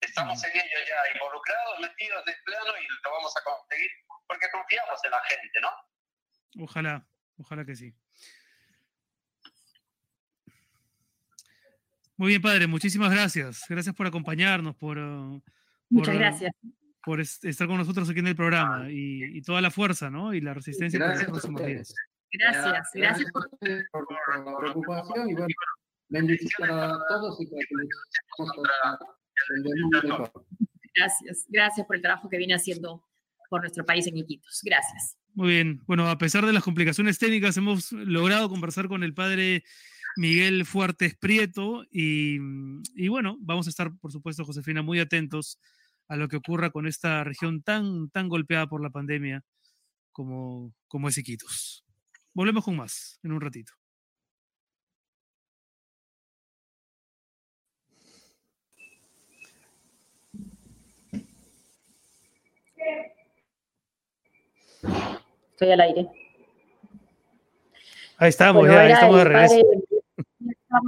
[0.00, 3.90] Estamos en ello ya involucrados, metidos de plano y lo vamos a conseguir
[4.26, 6.64] porque confiamos en la gente, ¿no?
[6.64, 7.06] Ojalá,
[7.38, 7.94] ojalá que sí.
[12.16, 13.64] Muy bien, padre, muchísimas gracias.
[13.68, 15.42] Gracias por acompañarnos, por, uh,
[15.90, 16.52] Muchas gracias.
[17.02, 20.32] por estar con nosotros aquí en el programa y, toda la fuerza ¿no?
[20.32, 21.94] y la resistencia gracias por los días.
[22.38, 25.54] Gracias, gracias por, la preocupación y bueno,
[26.08, 28.98] bendiciones a todos y para
[30.96, 33.04] Gracias, gracias por el trabajo que viene haciendo
[33.48, 34.60] por nuestro país en Iquitos.
[34.64, 35.16] Gracias.
[35.34, 39.64] Muy bien, bueno, a pesar de las complicaciones técnicas, hemos logrado conversar con el padre
[40.16, 41.84] Miguel Fuertes Prieto.
[41.90, 42.38] Y,
[42.94, 45.58] y, bueno, vamos a estar, por supuesto, Josefina, muy atentos
[46.08, 49.42] a lo que ocurra con esta región tan, tan golpeada por la pandemia
[50.12, 51.84] como, como es Iquitos.
[52.34, 53.72] Volvemos con más en un ratito.
[65.50, 66.08] Estoy al aire.
[68.18, 69.56] Ahí estamos, ya, ahí estamos de regreso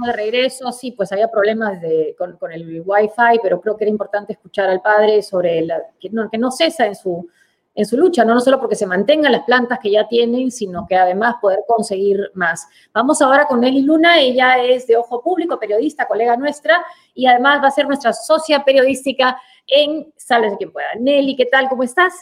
[0.05, 3.91] de regreso, sí, pues había problemas de, con, con, el Wi-Fi, pero creo que era
[3.91, 7.29] importante escuchar al padre sobre la, que, no, que no cesa en su,
[7.77, 8.33] en su lucha, ¿no?
[8.33, 12.31] no solo porque se mantengan las plantas que ya tienen, sino que además poder conseguir
[12.33, 12.67] más.
[12.91, 17.61] Vamos ahora con Nelly Luna, ella es de Ojo Público, periodista, colega nuestra, y además
[17.61, 20.95] va a ser nuestra socia periodística en Sales de quien pueda.
[20.99, 21.69] Nelly, ¿qué tal?
[21.69, 22.15] ¿Cómo estás?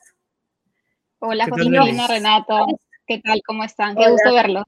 [1.19, 2.65] Hola, Josefina, Renato.
[3.07, 3.41] ¿Qué tal?
[3.47, 3.95] ¿Cómo están?
[3.95, 4.65] Qué gusto verlo.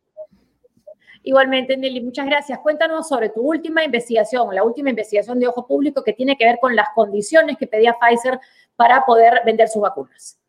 [1.21, 2.59] Igualmente, Nelly, muchas gracias.
[2.59, 6.59] Cuéntanos sobre tu última investigación, la última investigación de Ojo Público que tiene que ver
[6.61, 8.39] con las condiciones que pedía Pfizer
[8.77, 10.39] para poder vender sus vacunas.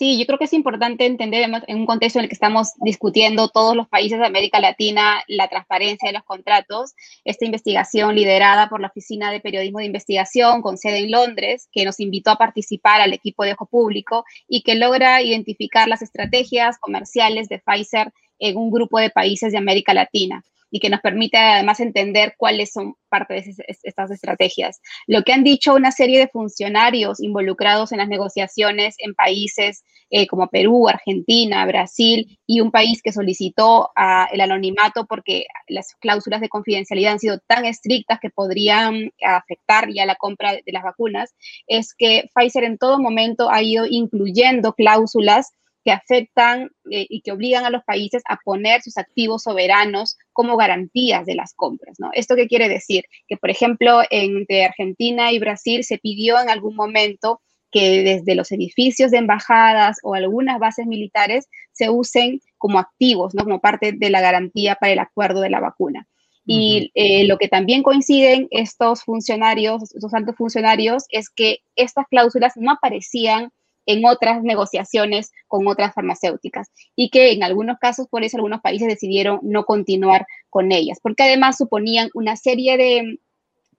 [0.00, 3.48] Sí, yo creo que es importante entender en un contexto en el que estamos discutiendo
[3.48, 6.94] todos los países de América Latina la transparencia de los contratos.
[7.22, 11.84] Esta investigación liderada por la Oficina de Periodismo de Investigación con sede en Londres, que
[11.84, 16.78] nos invitó a participar al equipo de Ojo Público y que logra identificar las estrategias
[16.78, 21.36] comerciales de Pfizer en un grupo de países de América Latina y que nos permite
[21.36, 24.80] además entender cuáles son parte de estas estrategias.
[25.06, 30.26] Lo que han dicho una serie de funcionarios involucrados en las negociaciones en países eh,
[30.26, 33.90] como Perú, Argentina, Brasil y un país que solicitó
[34.32, 40.06] el anonimato porque las cláusulas de confidencialidad han sido tan estrictas que podrían afectar ya
[40.06, 41.34] la compra de las vacunas,
[41.68, 45.52] es que Pfizer en todo momento ha ido incluyendo cláusulas
[45.84, 50.56] que afectan eh, y que obligan a los países a poner sus activos soberanos como
[50.56, 51.96] garantías de las compras.
[51.98, 52.10] ¿no?
[52.12, 53.04] ¿Esto qué quiere decir?
[53.28, 58.50] Que, por ejemplo, entre Argentina y Brasil se pidió en algún momento que desde los
[58.52, 63.44] edificios de embajadas o algunas bases militares se usen como activos, ¿no?
[63.44, 66.06] como parte de la garantía para el acuerdo de la vacuna.
[66.46, 72.54] Y eh, lo que también coinciden estos funcionarios, estos altos funcionarios, es que estas cláusulas
[72.56, 73.52] no aparecían
[73.92, 78.88] en otras negociaciones con otras farmacéuticas y que en algunos casos por eso algunos países
[78.88, 83.18] decidieron no continuar con ellas, porque además suponían una serie de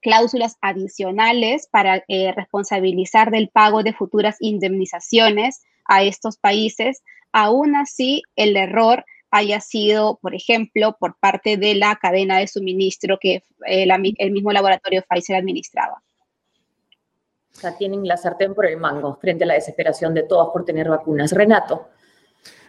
[0.01, 7.03] cláusulas adicionales para eh, responsabilizar del pago de futuras indemnizaciones a estos países.
[7.32, 13.18] Aún así, el error haya sido, por ejemplo, por parte de la cadena de suministro
[13.20, 13.88] que eh,
[14.18, 16.03] el mismo laboratorio Pfizer administraba.
[17.62, 20.66] O sea, tienen la sartén por el mango frente a la desesperación de todos por
[20.66, 21.32] tener vacunas.
[21.32, 21.89] Renato.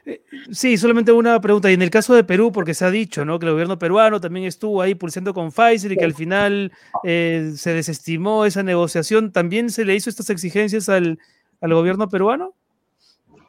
[0.04, 0.20] Eh,
[0.50, 1.70] sí, solamente una pregunta.
[1.70, 3.38] Y en el caso de Perú, porque se ha dicho ¿no?
[3.38, 6.72] que el gobierno peruano también estuvo ahí pulsando con Pfizer y que al final
[7.04, 11.18] eh, se desestimó esa negociación, ¿también se le hizo estas exigencias al,
[11.62, 12.52] gobierno peruano?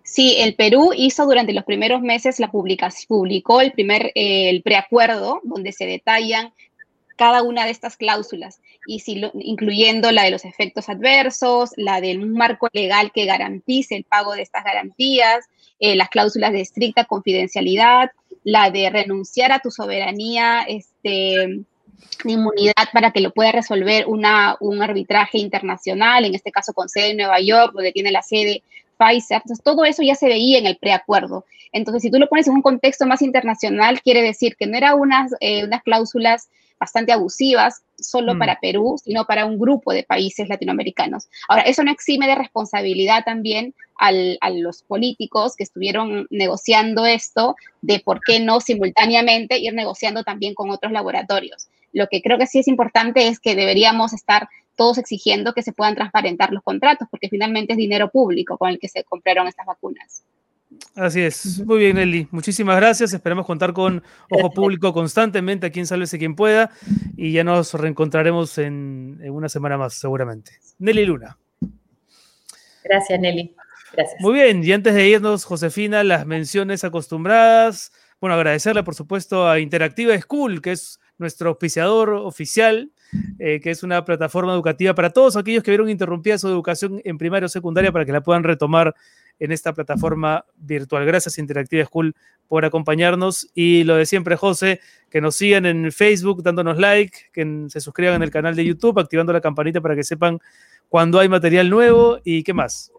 [0.05, 4.61] Sí, el Perú hizo durante los primeros meses la publicación, publicó el primer eh, el
[4.61, 6.53] preacuerdo donde se detallan
[7.15, 12.25] cada una de estas cláusulas, y si incluyendo la de los efectos adversos, la del
[12.25, 15.45] marco legal que garantice el pago de estas garantías,
[15.79, 18.11] eh, las cláusulas de estricta confidencialidad,
[18.43, 21.63] la de renunciar a tu soberanía, este,
[22.25, 27.11] inmunidad para que lo pueda resolver una, un arbitraje internacional, en este caso con sede
[27.11, 28.63] en Nueva York, donde tiene la sede
[28.97, 29.37] Pfizer.
[29.37, 31.45] Entonces, todo eso ya se veía en el preacuerdo.
[31.71, 34.99] Entonces, si tú lo pones en un contexto más internacional, quiere decir que no eran
[34.99, 36.49] unas, eh, unas cláusulas
[36.79, 38.39] bastante abusivas, solo mm.
[38.39, 41.29] para Perú, sino para un grupo de países latinoamericanos.
[41.47, 47.99] Ahora, eso no exime de responsabilidad también a los políticos que estuvieron negociando esto, de
[47.99, 51.69] por qué no simultáneamente ir negociando también con otros laboratorios.
[51.93, 55.71] Lo que creo que sí es importante es que deberíamos estar todos exigiendo que se
[55.71, 59.65] puedan transparentar los contratos, porque finalmente es dinero público con el que se compraron estas
[59.65, 60.23] vacunas.
[60.95, 61.59] Así es.
[61.65, 62.27] Muy bien, Nelly.
[62.31, 63.13] Muchísimas gracias.
[63.13, 66.71] Esperamos contar con ojo público constantemente aquí en Sálvese quien pueda
[67.17, 70.59] y ya nos reencontraremos en, una semana más, seguramente.
[70.79, 71.37] Nelly Luna.
[72.83, 73.55] Gracias, Nelly.
[73.93, 74.21] Gracias.
[74.21, 74.63] Muy bien.
[74.63, 77.91] Y antes de irnos, Josefina, las menciones acostumbradas.
[78.19, 82.91] Bueno, agradecerle, por supuesto, a Interactiva School, que es nuestro auspiciador oficial,
[83.39, 87.17] eh, que es una plataforma educativa para todos aquellos que vieron interrumpida su educación en
[87.17, 88.95] primaria o secundaria para que la puedan retomar
[89.39, 91.05] en esta plataforma virtual.
[91.05, 92.15] Gracias Interactiva School
[92.47, 97.65] por acompañarnos y lo de siempre, José, que nos sigan en Facebook dándonos like, que
[97.69, 100.39] se suscriban en el canal de YouTube, activando la campanita para que sepan
[100.89, 102.91] cuando hay material nuevo y qué más.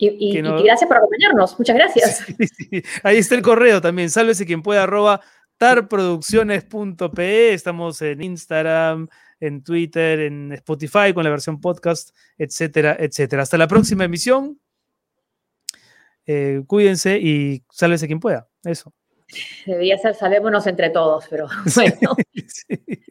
[0.00, 2.24] Y, gracias por acompañarnos, muchas gracias.
[3.02, 5.20] Ahí está el correo también, sálvese quien pueda, arroba
[5.58, 9.08] tarproducciones.pe, estamos en Instagram,
[9.40, 13.42] en Twitter, en Spotify con la versión podcast, etcétera, etcétera.
[13.42, 14.58] Hasta la próxima emisión.
[16.26, 18.48] Eh, cuídense y sálvese quien pueda.
[18.64, 18.94] Eso.
[19.66, 22.16] Debería ser salvémonos entre todos, pero bueno.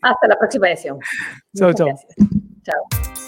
[0.01, 0.99] Hasta la próxima edición.
[1.55, 1.87] Chao, chao.
[2.63, 3.26] Chao.